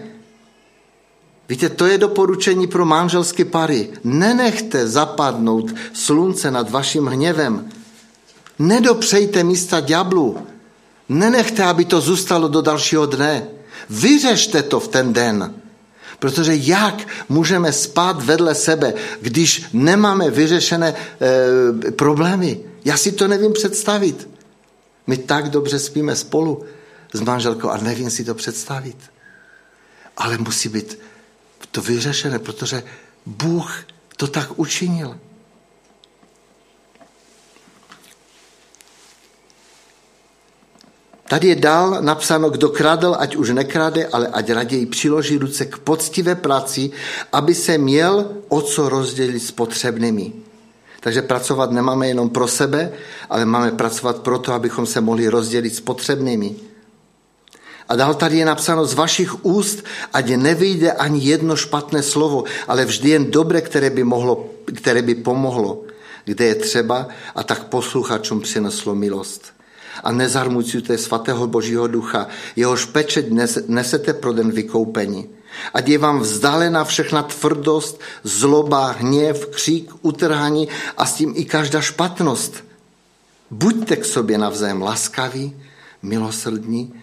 Víte, 1.50 1.70
to 1.70 1.86
je 1.86 1.98
doporučení 1.98 2.68
pro 2.68 2.86
manželské 2.86 3.46
pary. 3.46 3.89
Nenechte 4.04 4.88
zapadnout 4.88 5.72
slunce 5.94 6.52
nad 6.52 6.70
vaším 6.70 7.06
hněvem. 7.08 7.70
Nedopřejte 8.60 9.44
místa 9.44 9.80
ďáblu. 9.80 10.38
Nenechte, 11.10 11.64
aby 11.64 11.86
to 11.86 12.02
zůstalo 12.02 12.48
do 12.48 12.62
dalšího 12.62 13.06
dne. 13.06 13.48
Vyřešte 13.89 14.64
to 14.64 14.80
v 14.80 14.88
ten 14.88 15.14
den. 15.14 15.54
Protože 16.20 16.56
jak 16.56 17.08
můžeme 17.30 17.74
spát 17.74 18.24
vedle 18.24 18.56
sebe, 18.56 18.94
když 19.22 19.66
nemáme 19.74 20.30
vyřešené 20.30 20.96
e, 20.96 21.91
problémy? 21.91 22.60
Já 22.86 22.98
si 22.98 23.12
to 23.12 23.28
nevím 23.28 23.54
představit. 23.54 24.30
My 25.08 25.18
tak 25.18 25.50
dobře 25.50 25.80
spíme 25.80 26.16
spolu 26.16 26.64
s 27.14 27.22
manželkou 27.22 27.70
a 27.70 27.78
nevím 27.78 28.10
si 28.10 28.24
to 28.24 28.36
představit. 28.36 28.98
Ale 30.18 30.38
musí 30.38 30.70
být 30.70 31.00
to 31.74 31.82
vyřešené, 31.82 32.39
protože 32.39 32.84
Bůh 33.26 33.86
to 34.17 34.28
tak 34.28 34.59
učinil. 34.59 35.17
Tady 41.28 41.47
je 41.47 41.55
dál 41.55 41.97
napsáno, 42.01 42.49
kdo 42.49 42.69
kradl, 42.69 43.15
ať 43.19 43.36
už 43.36 43.49
nekrade, 43.49 44.07
ale 44.07 44.28
ať 44.28 44.49
raději 44.49 44.86
přiloží 44.86 45.38
ruce 45.38 45.65
k 45.65 45.78
poctivé 45.78 46.36
práci, 46.36 46.91
aby 47.32 47.55
se 47.55 47.78
měl 47.78 48.32
o 48.49 48.61
co 48.61 48.89
rozdělit 48.89 49.39
s 49.39 49.51
potřebnými. 49.51 50.34
Takže 50.99 51.21
pracovat 51.21 51.71
nemáme 51.71 52.07
jenom 52.07 52.30
pro 52.30 52.47
sebe, 52.47 52.91
ale 53.30 53.45
máme 53.45 53.71
pracovat 53.71 54.21
proto, 54.21 54.53
abychom 54.53 54.86
se 54.86 55.01
mohli 55.01 55.28
rozdělit 55.28 55.76
s 55.76 55.82
potřebnými. 55.82 56.72
A 57.90 57.96
dál 57.96 58.14
tady 58.14 58.38
je 58.38 58.46
napsáno 58.46 58.86
z 58.86 58.94
vašich 58.94 59.46
úst, 59.46 59.84
ať 60.14 60.30
nevyjde 60.30 60.92
ani 60.92 61.20
jedno 61.26 61.56
špatné 61.56 62.04
slovo, 62.04 62.44
ale 62.68 62.86
vždy 62.86 63.10
jen 63.10 63.32
dobré, 63.32 63.62
které 63.62 63.90
by, 63.90 64.04
mohlo, 64.04 64.50
které 64.76 65.02
by 65.02 65.16
pomohlo, 65.16 65.84
kde 66.26 66.46
je 66.46 66.56
třeba 66.56 67.08
a 67.36 67.44
tak 67.44 67.64
posluchačům 67.64 68.42
přineslo 68.42 68.96
milost. 68.96 69.54
A 70.04 70.12
nezarmucujte 70.12 70.98
svatého 70.98 71.48
Božího 71.48 71.88
ducha, 71.88 72.28
jehož 72.56 72.86
pečeť 72.86 73.26
nesete 73.68 74.14
pro 74.14 74.34
den 74.34 74.52
vykoupení. 74.52 75.30
Ať 75.74 75.88
je 75.88 75.98
vám 75.98 76.20
vzdálená 76.20 76.84
všechna 76.84 77.24
tvrdost, 77.24 78.02
zloba, 78.24 78.92
hněv, 78.92 79.46
křík, 79.46 79.92
utrhání 80.02 80.68
a 80.98 81.06
s 81.06 81.14
tím 81.14 81.34
i 81.36 81.46
každá 81.46 81.82
špatnost. 81.82 82.64
Buďte 83.52 83.96
k 83.96 84.06
sobě 84.06 84.38
navzájem 84.38 84.82
laskaví, 84.82 85.56
milosrdní, 86.02 86.94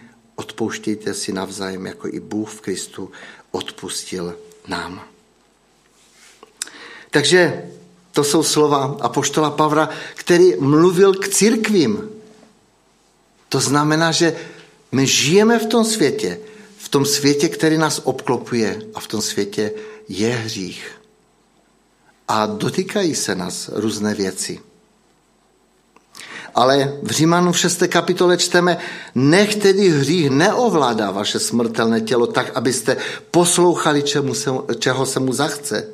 odpouštějte 0.41 1.13
si 1.13 1.33
navzájem, 1.33 1.85
jako 1.85 2.07
i 2.07 2.19
Bůh 2.19 2.49
v 2.49 2.61
Kristu 2.61 3.11
odpustil 3.51 4.37
nám. 4.67 5.05
Takže 7.11 7.69
to 8.11 8.23
jsou 8.23 8.43
slova 8.43 8.97
apoštola 9.01 9.51
Pavla, 9.51 9.89
který 10.15 10.55
mluvil 10.59 11.13
k 11.13 11.27
církvím. 11.29 12.09
To 13.49 13.59
znamená, 13.59 14.11
že 14.11 14.35
my 14.91 15.07
žijeme 15.07 15.59
v 15.59 15.65
tom 15.65 15.85
světě, 15.85 16.39
v 16.77 16.89
tom 16.89 17.05
světě, 17.05 17.49
který 17.49 17.77
nás 17.77 18.01
obklopuje 18.03 18.81
a 18.93 18.99
v 18.99 19.07
tom 19.07 19.21
světě 19.21 19.71
je 20.09 20.29
hřích. 20.29 21.01
A 22.27 22.45
dotýkají 22.45 23.15
se 23.15 23.35
nás 23.35 23.69
různé 23.73 24.15
věci. 24.15 24.70
Ale 26.55 26.93
v 27.03 27.11
Římanu 27.11 27.51
v 27.51 27.59
6. 27.59 27.83
kapitole 27.87 28.37
čteme, 28.37 28.77
nech 29.15 29.55
tedy 29.55 29.89
hřích 29.89 30.29
neovládá 30.29 31.11
vaše 31.11 31.39
smrtelné 31.39 32.01
tělo 32.01 32.27
tak, 32.27 32.51
abyste 32.55 32.97
poslouchali, 33.31 34.03
čemu 34.03 34.33
se, 34.33 34.51
čeho 34.79 35.05
se 35.05 35.19
mu 35.19 35.33
zachce. 35.33 35.87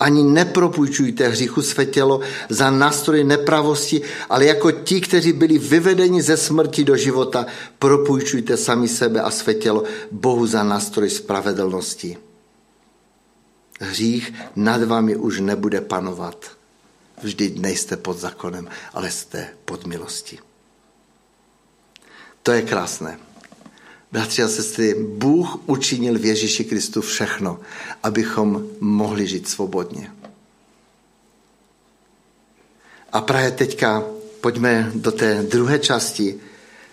Ani 0.00 0.22
nepropůjčujte 0.22 1.28
hříchu 1.28 1.62
své 1.62 1.86
tělo 1.86 2.20
za 2.48 2.70
nástroj 2.70 3.24
nepravosti, 3.24 4.02
ale 4.28 4.44
jako 4.44 4.70
ti, 4.70 5.00
kteří 5.00 5.32
byli 5.32 5.58
vyvedeni 5.58 6.22
ze 6.22 6.36
smrti 6.36 6.84
do 6.84 6.96
života, 6.96 7.46
propůjčujte 7.78 8.56
sami 8.56 8.88
sebe 8.88 9.20
a 9.20 9.30
své 9.30 9.54
tělo 9.54 9.82
Bohu 10.10 10.46
za 10.46 10.62
nástroj 10.62 11.10
spravedlnosti. 11.10 12.16
Hřích 13.80 14.34
nad 14.56 14.82
vámi 14.82 15.16
už 15.16 15.40
nebude 15.40 15.80
panovat. 15.80 16.61
Vždyť 17.22 17.58
nejste 17.58 17.96
pod 17.96 18.18
zákonem, 18.18 18.68
ale 18.94 19.10
jste 19.10 19.48
pod 19.64 19.86
milostí. 19.86 20.38
To 22.42 22.52
je 22.52 22.62
krásné. 22.62 23.18
Bratři 24.12 24.42
a 24.42 24.48
sestry, 24.48 24.94
Bůh 24.94 25.68
učinil 25.68 26.18
v 26.18 26.24
Ježíši 26.24 26.64
Kristu 26.64 27.00
všechno, 27.00 27.60
abychom 28.02 28.66
mohli 28.80 29.26
žít 29.26 29.48
svobodně. 29.48 30.12
A 33.12 33.20
právě 33.20 33.50
teďka 33.50 34.04
pojďme 34.40 34.92
do 34.94 35.12
té 35.12 35.42
druhé 35.42 35.78
části, 35.78 36.40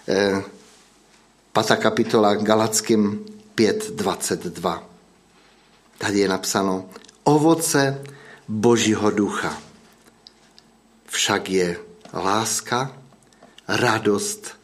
eh, 0.07 0.43
pátá 1.51 1.75
kapitola 1.75 2.35
Galackým 2.35 3.25
5.22. 3.55 4.83
Tady 5.97 6.19
je 6.19 6.27
napsáno 6.27 6.89
ovoce 7.23 8.03
Božího 8.47 9.11
ducha 9.11 9.68
však 11.09 11.49
je 11.49 11.77
láska, 12.13 12.97
radost, 13.67 14.59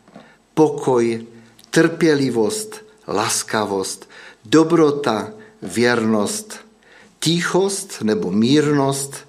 pokoj, 0.54 1.28
trpělivost, 1.70 2.86
laskavost, 3.08 4.10
dobrota, 4.46 5.32
věrnost, 5.62 6.66
tichost 7.20 8.02
nebo 8.02 8.32
mírnost 8.32 9.28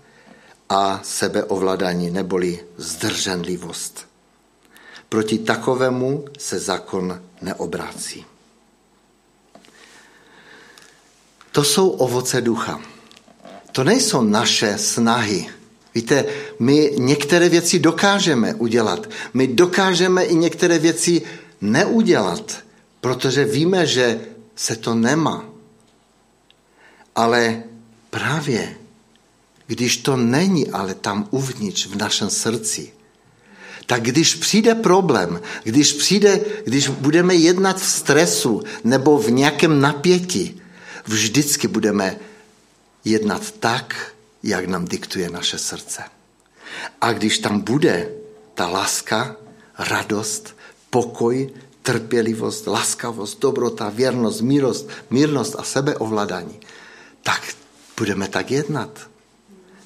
a 0.68 1.00
sebeovládání 1.02 2.10
neboli 2.10 2.64
zdrženlivost. 2.76 4.06
Proti 5.08 5.38
takovému 5.38 6.24
se 6.38 6.58
zákon 6.58 7.22
neobrácí. 7.42 8.24
To 11.52 11.64
jsou 11.64 11.88
ovoce 11.88 12.40
ducha. 12.40 12.80
To 13.72 13.84
nejsou 13.84 14.22
naše 14.22 14.78
snahy. 14.78 15.55
Víte, 15.97 16.24
my 16.59 16.92
některé 16.99 17.49
věci 17.49 17.78
dokážeme 17.78 18.55
udělat. 18.55 19.09
My 19.34 19.47
dokážeme 19.47 20.24
i 20.24 20.34
některé 20.34 20.78
věci 20.78 21.22
neudělat, 21.61 22.59
protože 23.01 23.44
víme, 23.44 23.86
že 23.86 24.20
se 24.57 24.76
to 24.76 24.94
nemá. 24.94 25.49
Ale 27.14 27.62
právě 28.11 28.76
když 29.66 29.97
to 29.97 30.16
není 30.16 30.68
ale 30.70 30.94
tam 30.94 31.28
uvnitř 31.30 31.86
v 31.86 31.97
našem 31.97 32.30
srdci, 32.30 32.92
tak 33.86 34.03
když 34.03 34.34
přijde 34.34 34.74
problém, 34.74 35.40
když 35.64 35.92
přijde, 35.92 36.40
když 36.64 36.88
budeme 36.88 37.34
jednat 37.34 37.80
v 37.80 37.86
stresu 37.88 38.62
nebo 38.84 39.18
v 39.18 39.30
nějakém 39.30 39.80
napětí, 39.80 40.61
vždycky 41.05 41.68
budeme 41.68 42.16
jednat 43.05 43.51
tak, 43.51 44.15
jak 44.47 44.66
nám 44.66 44.84
diktuje 44.84 45.30
naše 45.30 45.59
srdce. 45.59 46.03
A 47.01 47.12
když 47.12 47.38
tam 47.38 47.61
bude 47.61 48.12
ta 48.55 48.68
láska, 48.68 49.36
radost, 49.78 50.57
pokoj, 50.90 51.55
trpělivost, 51.82 52.66
laskavost, 52.66 53.40
dobrota, 53.40 53.88
věrnost, 53.88 54.40
mírost, 54.40 54.88
mírnost 55.11 55.57
a 55.59 55.62
sebeovládání, 55.62 56.61
tak 57.22 57.55
budeme 57.97 58.28
tak 58.28 58.51
jednat, 58.51 59.11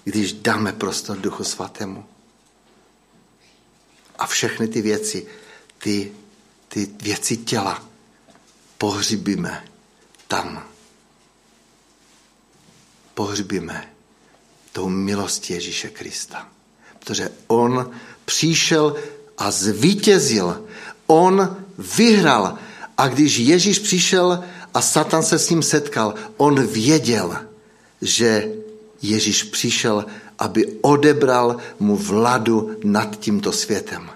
když 0.04 0.32
dáme 0.32 0.72
prostor 0.72 1.18
Duchu 1.18 1.44
Svatému. 1.44 2.04
A 4.18 4.26
všechny 4.26 4.68
ty 4.68 4.82
věci, 4.82 5.26
ty, 5.78 6.12
ty 6.68 6.88
věci 7.02 7.36
těla 7.36 7.84
pohřbíme 8.78 9.64
tam. 10.28 10.68
Pohřbíme 13.14 13.99
tou 14.72 14.88
milostí 14.88 15.52
Ježíše 15.52 15.88
Krista. 15.88 16.48
Protože 16.98 17.30
on 17.46 17.90
přišel 18.24 18.96
a 19.38 19.50
zvítězil. 19.50 20.64
On 21.06 21.56
vyhrál. 21.78 22.58
A 22.96 23.08
když 23.08 23.38
Ježíš 23.38 23.78
přišel 23.78 24.44
a 24.74 24.82
Satan 24.82 25.22
se 25.22 25.38
s 25.38 25.50
ním 25.50 25.62
setkal, 25.62 26.14
on 26.36 26.66
věděl, 26.66 27.36
že 28.02 28.52
Ježíš 29.02 29.42
přišel, 29.42 30.04
aby 30.38 30.66
odebral 30.80 31.56
mu 31.78 31.96
vladu 31.96 32.76
nad 32.84 33.16
tímto 33.20 33.52
světem. 33.52 34.10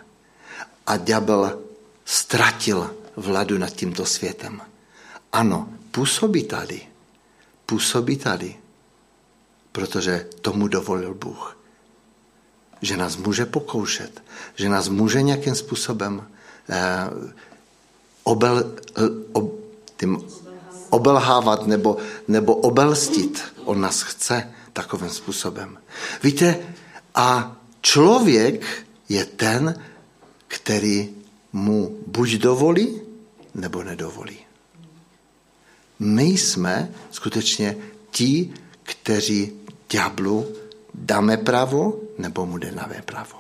A 0.86 0.96
ďábel 0.96 1.59
ztratil 2.05 2.96
vladu 3.16 3.59
nad 3.59 3.70
tímto 3.70 4.07
světem. 4.07 4.61
Ano, 5.32 5.68
působí 5.90 6.44
tady. 6.44 6.80
Působí 7.66 8.16
tady. 8.16 8.57
Protože 9.74 10.26
tomu 10.40 10.68
dovolil 10.68 11.14
Bůh. 11.14 11.58
Že 12.80 12.96
nás 12.96 13.16
může 13.16 13.46
pokoušet, 13.46 14.22
že 14.54 14.68
nás 14.68 14.88
může 14.88 15.22
nějakým 15.22 15.54
způsobem 15.54 16.26
eh, 16.70 17.10
obel, 18.22 18.74
ob, 19.32 19.52
tím 19.96 20.22
obelhávat 20.90 21.66
nebo, 21.66 21.96
nebo 22.28 22.54
obelstit. 22.54 23.42
On 23.64 23.80
nás 23.80 24.02
chce 24.02 24.54
takovým 24.72 25.10
způsobem. 25.10 25.78
Víte, 26.22 26.58
a 27.14 27.56
člověk 27.80 28.86
je 29.08 29.24
ten, 29.24 29.74
který 30.48 31.14
mu 31.52 31.98
buď 32.06 32.30
dovolí, 32.30 33.00
nebo 33.54 33.82
nedovolí. 33.82 34.38
My 35.98 36.24
jsme 36.24 36.94
skutečně 37.10 37.76
ti, 38.10 38.54
kteří 38.82 39.63
ďáblu 39.91 40.47
dáme 40.95 41.37
právo, 41.37 42.01
nebo 42.18 42.47
mu 42.47 42.59
dáme 42.59 43.03
právo. 43.03 43.39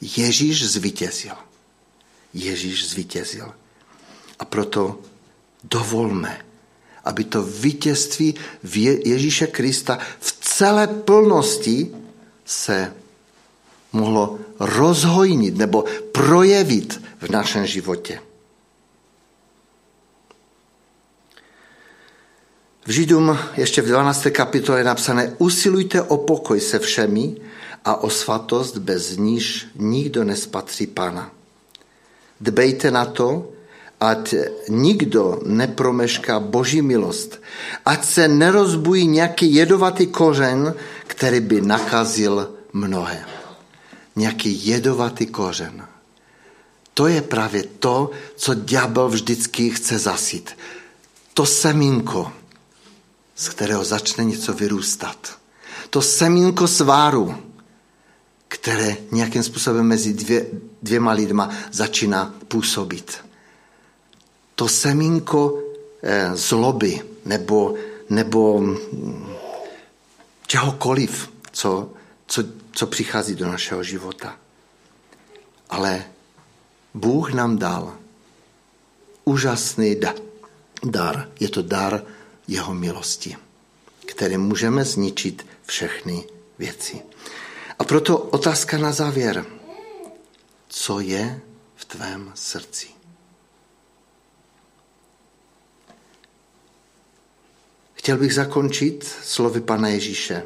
Ježíš 0.00 0.66
zvítězil. 0.66 1.34
Ježíš 2.34 2.88
zvítězil. 2.88 3.54
A 4.38 4.44
proto 4.44 4.98
dovolme, 5.64 6.44
aby 7.04 7.24
to 7.24 7.42
vítězství 7.42 8.34
Ježíše 9.04 9.46
Krista 9.46 9.98
v 10.20 10.32
celé 10.40 10.86
plnosti 10.86 11.90
se 12.44 12.94
mohlo 13.92 14.38
rozhojnit 14.60 15.56
nebo 15.56 15.84
projevit 16.12 17.02
v 17.20 17.28
našem 17.30 17.66
životě. 17.66 18.20
V 22.86 22.90
Židům 22.90 23.38
ještě 23.56 23.82
v 23.82 23.86
12. 23.86 24.26
kapitole 24.30 24.80
je 24.80 24.84
napsané 24.84 25.34
usilujte 25.38 26.02
o 26.02 26.16
pokoj 26.16 26.60
se 26.60 26.78
všemi 26.78 27.36
a 27.84 27.96
o 27.96 28.10
svatost, 28.10 28.78
bez 28.78 29.16
níž 29.16 29.66
nikdo 29.74 30.24
nespatří 30.24 30.86
Pana. 30.86 31.30
Dbejte 32.40 32.90
na 32.90 33.04
to, 33.04 33.48
ať 34.00 34.34
nikdo 34.68 35.40
nepromešká 35.46 36.40
boží 36.40 36.82
milost, 36.82 37.40
ať 37.84 38.04
se 38.04 38.28
nerozbují 38.28 39.06
nějaký 39.06 39.54
jedovatý 39.54 40.06
kořen, 40.06 40.74
který 41.06 41.40
by 41.40 41.60
nakazil 41.60 42.50
mnohé. 42.72 43.24
Nějaký 44.16 44.66
jedovatý 44.66 45.26
kořen. 45.26 45.86
To 46.94 47.06
je 47.06 47.22
právě 47.22 47.62
to, 47.62 48.10
co 48.36 48.54
ďábel 48.54 49.08
vždycky 49.08 49.70
chce 49.70 49.98
zasít. 49.98 50.50
To 51.34 51.46
semínko, 51.46 52.32
z 53.34 53.48
kterého 53.48 53.84
začne 53.84 54.24
něco 54.24 54.52
vyrůstat. 54.52 55.38
To 55.90 56.02
semínko 56.02 56.68
sváru, 56.68 57.34
které 58.48 58.96
nějakým 59.10 59.42
způsobem 59.42 59.86
mezi 59.86 60.12
dvě, 60.12 60.46
dvěma 60.82 61.12
lidma 61.12 61.50
začíná 61.72 62.34
působit 62.48 63.24
to 64.54 64.68
semínko 64.68 65.62
eh, 66.02 66.30
zloby 66.36 67.02
nebo, 67.24 67.74
nebo 68.10 68.60
mm, 68.60 69.34
čehokoliv, 70.46 71.32
co, 71.52 71.90
co, 72.26 72.44
co 72.72 72.86
přichází 72.86 73.34
do 73.34 73.46
našeho 73.48 73.82
života. 73.82 74.36
Ale 75.70 76.04
Bůh 76.94 77.32
nám 77.32 77.58
dal 77.58 77.96
úžasný 79.24 79.96
dar. 80.84 81.28
Je 81.40 81.48
to 81.48 81.62
dar 81.62 82.02
jeho 82.48 82.74
milosti, 82.74 83.36
který 84.06 84.36
můžeme 84.36 84.84
zničit 84.84 85.46
všechny 85.66 86.24
věci. 86.58 87.02
A 87.78 87.84
proto 87.84 88.18
otázka 88.18 88.78
na 88.78 88.92
závěr. 88.92 89.46
Co 90.68 91.00
je 91.00 91.40
v 91.76 91.84
tvém 91.84 92.32
srdci? 92.34 92.88
Chtěl 97.94 98.16
bych 98.16 98.34
zakončit 98.34 99.04
slovy 99.22 99.60
Pana 99.60 99.88
Ježíše 99.88 100.42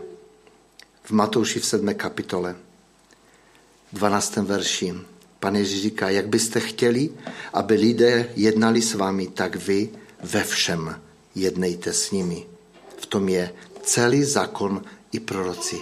v 1.03 1.11
Matouši 1.11 1.61
v 1.61 1.67
7. 1.67 1.95
kapitole, 1.95 2.57
12. 3.93 4.37
verši. 4.37 4.95
Pan 5.41 5.57
Ježíš 5.57 5.83
říká, 5.83 6.11
jak 6.11 6.29
byste 6.29 6.61
chtěli, 6.61 7.11
aby 7.53 7.75
lidé 7.75 8.31
jednali 8.37 8.83
s 8.83 8.95
vámi, 8.95 9.27
tak 9.27 9.57
vy 9.57 9.89
ve 10.23 10.45
všem 10.45 11.01
jednejte 11.41 11.93
s 11.93 12.11
nimi. 12.11 12.47
V 12.97 13.07
tom 13.07 13.29
je 13.29 13.53
celý 13.83 14.25
zákon 14.25 14.83
i 15.13 15.21
proroci. 15.21 15.81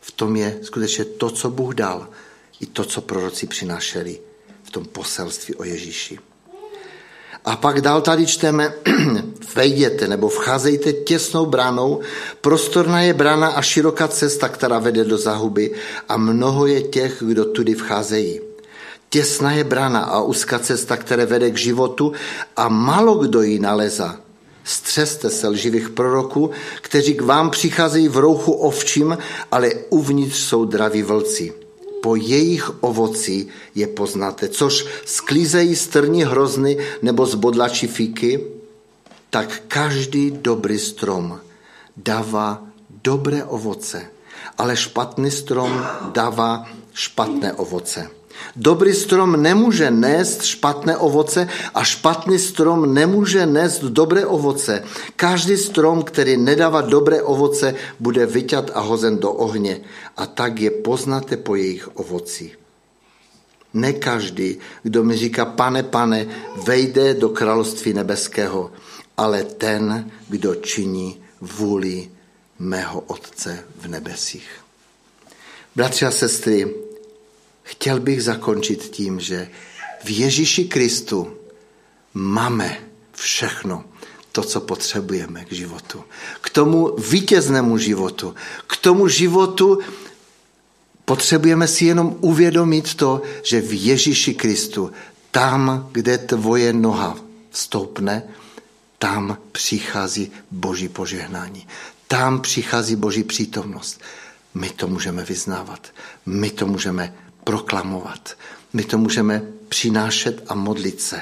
V 0.00 0.10
tom 0.12 0.36
je 0.36 0.58
skutečně 0.62 1.04
to, 1.04 1.30
co 1.30 1.50
Bůh 1.50 1.74
dal, 1.74 2.08
i 2.60 2.66
to, 2.66 2.84
co 2.84 3.00
proroci 3.00 3.46
přinášeli 3.46 4.20
v 4.62 4.70
tom 4.70 4.84
poselství 4.84 5.54
o 5.54 5.64
Ježíši. 5.64 6.18
A 7.44 7.56
pak 7.56 7.80
dál 7.80 8.00
tady 8.00 8.26
čteme, 8.26 8.74
vejděte 9.54 10.08
nebo 10.08 10.28
vcházejte 10.28 10.92
těsnou 10.92 11.46
bránou, 11.46 12.00
prostorná 12.40 13.02
je 13.02 13.14
brána 13.14 13.48
a 13.48 13.62
široká 13.62 14.08
cesta, 14.08 14.48
která 14.48 14.78
vede 14.78 15.04
do 15.04 15.18
zahuby 15.18 15.74
a 16.08 16.16
mnoho 16.16 16.66
je 16.66 16.82
těch, 16.82 17.22
kdo 17.26 17.44
tudy 17.44 17.74
vcházejí. 17.74 18.40
Těsná 19.08 19.52
je 19.52 19.64
brána 19.64 20.00
a 20.00 20.20
úzká 20.20 20.58
cesta, 20.58 20.96
které 20.96 21.26
vede 21.26 21.50
k 21.50 21.56
životu 21.56 22.12
a 22.56 22.68
málo 22.68 23.14
kdo 23.14 23.42
ji 23.42 23.58
naleza. 23.58 24.25
Střeste 24.66 25.30
se 25.30 25.48
lživých 25.48 25.88
proroků, 25.88 26.50
kteří 26.80 27.14
k 27.14 27.22
vám 27.22 27.50
přicházejí 27.50 28.08
v 28.08 28.16
rouchu 28.16 28.52
ovčím, 28.52 29.18
ale 29.52 29.70
uvnitř 29.90 30.36
jsou 30.36 30.64
draví 30.64 31.02
vlci 31.02 31.52
po 32.06 32.14
jejich 32.16 32.70
ovoci 32.86 33.46
je 33.74 33.86
poznáte, 33.86 34.48
což 34.48 34.86
sklízejí 35.04 35.76
strní 35.76 36.22
hrozny 36.22 36.78
nebo 37.02 37.26
zbodlačí 37.26 37.86
fíky, 37.86 38.46
tak 39.30 39.62
každý 39.68 40.30
dobrý 40.30 40.78
strom 40.78 41.40
dává 41.96 42.62
dobré 43.02 43.44
ovoce, 43.44 44.06
ale 44.58 44.76
špatný 44.76 45.30
strom 45.30 45.86
dává 46.14 46.70
špatné 46.94 47.52
ovoce. 47.52 48.15
Dobrý 48.56 48.94
strom 48.94 49.42
nemůže 49.42 49.90
nést 49.90 50.42
špatné 50.42 50.96
ovoce 50.96 51.48
a 51.74 51.84
špatný 51.84 52.38
strom 52.38 52.94
nemůže 52.94 53.46
nést 53.46 53.80
dobré 53.84 54.26
ovoce. 54.26 54.84
Každý 55.16 55.56
strom, 55.56 56.02
který 56.02 56.36
nedává 56.36 56.80
dobré 56.80 57.22
ovoce, 57.22 57.74
bude 58.00 58.26
vyťat 58.26 58.70
a 58.74 58.80
hozen 58.80 59.18
do 59.18 59.32
ohně. 59.32 59.80
A 60.16 60.26
tak 60.26 60.60
je 60.60 60.70
poznáte 60.70 61.36
po 61.36 61.54
jejich 61.54 61.96
ovoci. 61.96 62.52
Ne 63.74 63.92
každý, 63.92 64.58
kdo 64.82 65.04
mi 65.04 65.16
říká, 65.16 65.44
pane, 65.44 65.82
pane, 65.82 66.26
vejde 66.64 67.14
do 67.14 67.28
království 67.28 67.92
nebeského, 67.92 68.70
ale 69.16 69.44
ten, 69.44 70.10
kdo 70.28 70.54
činí 70.54 71.20
vůli 71.40 72.10
mého 72.58 73.00
Otce 73.00 73.64
v 73.80 73.88
nebesích. 73.88 74.48
Bratři 75.76 76.06
a 76.06 76.10
sestry, 76.10 76.74
chtěl 77.66 78.00
bych 78.00 78.22
zakončit 78.22 78.82
tím, 78.82 79.20
že 79.20 79.48
v 80.04 80.10
Ježíši 80.10 80.64
Kristu 80.64 81.36
máme 82.14 82.78
všechno 83.12 83.84
to, 84.32 84.42
co 84.42 84.60
potřebujeme 84.60 85.44
k 85.44 85.52
životu. 85.52 86.04
K 86.40 86.50
tomu 86.50 86.96
vítěznému 86.96 87.78
životu. 87.78 88.34
K 88.66 88.76
tomu 88.76 89.08
životu 89.08 89.78
potřebujeme 91.04 91.68
si 91.68 91.84
jenom 91.84 92.16
uvědomit 92.20 92.94
to, 92.94 93.22
že 93.42 93.60
v 93.60 93.86
Ježíši 93.86 94.34
Kristu, 94.34 94.92
tam, 95.30 95.88
kde 95.92 96.18
tvoje 96.18 96.72
noha 96.72 97.18
stoupne, 97.50 98.22
tam 98.98 99.38
přichází 99.52 100.32
Boží 100.50 100.88
požehnání. 100.88 101.66
Tam 102.08 102.40
přichází 102.40 102.96
Boží 102.96 103.24
přítomnost. 103.24 104.00
My 104.54 104.70
to 104.70 104.88
můžeme 104.88 105.24
vyznávat. 105.24 105.92
My 106.26 106.50
to 106.50 106.66
můžeme 106.66 107.14
proklamovat. 107.46 108.34
My 108.72 108.84
to 108.84 108.98
můžeme 108.98 109.42
přinášet 109.68 110.42
a 110.48 110.54
modlit 110.54 111.00
se 111.00 111.20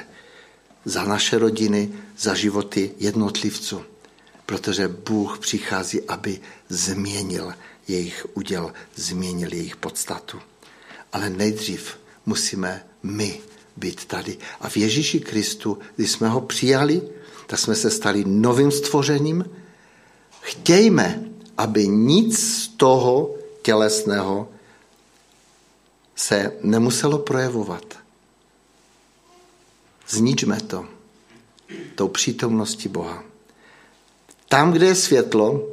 za 0.85 1.03
naše 1.03 1.37
rodiny, 1.37 1.89
za 2.17 2.33
životy 2.33 2.91
jednotlivců. 2.99 3.81
Protože 4.45 4.87
Bůh 4.87 5.39
přichází, 5.39 6.01
aby 6.01 6.39
změnil 6.69 7.53
jejich 7.87 8.25
uděl, 8.33 8.73
změnil 8.95 9.53
jejich 9.53 9.75
podstatu. 9.75 10.39
Ale 11.13 11.29
nejdřív 11.29 11.97
musíme 12.25 12.85
my 13.03 13.41
být 13.77 14.05
tady. 14.05 14.37
A 14.61 14.69
v 14.69 14.77
Ježíši 14.77 15.19
Kristu, 15.19 15.77
když 15.95 16.11
jsme 16.11 16.27
ho 16.29 16.41
přijali, 16.41 17.01
tak 17.47 17.59
jsme 17.59 17.75
se 17.75 17.91
stali 17.91 18.23
novým 18.27 18.71
stvořením. 18.71 19.45
Chtějme, 20.41 21.23
aby 21.57 21.87
nic 21.87 22.39
z 22.39 22.67
toho 22.67 23.35
tělesného 23.61 24.54
se 26.15 26.51
nemuselo 26.61 27.19
projevovat. 27.19 27.97
Zničme 30.07 30.61
to 30.61 30.85
tou 31.95 32.07
přítomností 32.07 32.89
Boha. 32.89 33.23
Tam, 34.49 34.71
kde 34.71 34.85
je 34.85 34.95
světlo, 34.95 35.67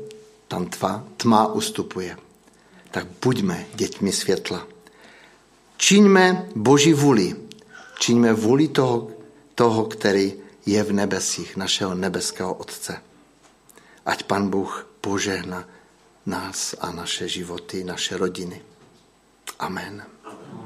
tam 0.49 0.67
tma, 0.67 1.05
tma 1.17 1.47
ustupuje. 1.47 2.17
Tak 2.91 3.07
buďme 3.23 3.67
děťmi 3.75 4.13
světla. 4.13 4.67
Čiňme 5.77 6.49
Boží 6.57 6.93
vůli. 6.93 7.37
Čiňme 7.99 8.33
vůli 8.33 8.69
toho, 8.69 9.11
toho, 9.55 9.85
který 9.85 10.35
je 10.67 10.83
v 10.85 10.93
nebesích, 10.93 11.57
našeho 11.57 11.95
nebeského 11.95 12.55
Otce. 12.55 13.03
Ať 14.07 14.23
Pan 14.23 14.51
Bůh 14.51 14.87
požehna 15.01 15.69
nás 16.27 16.75
a 16.81 16.93
naše 16.93 17.29
životy, 17.29 17.85
naše 17.85 18.17
rodiny. 18.17 18.63
Amen. 19.59 20.12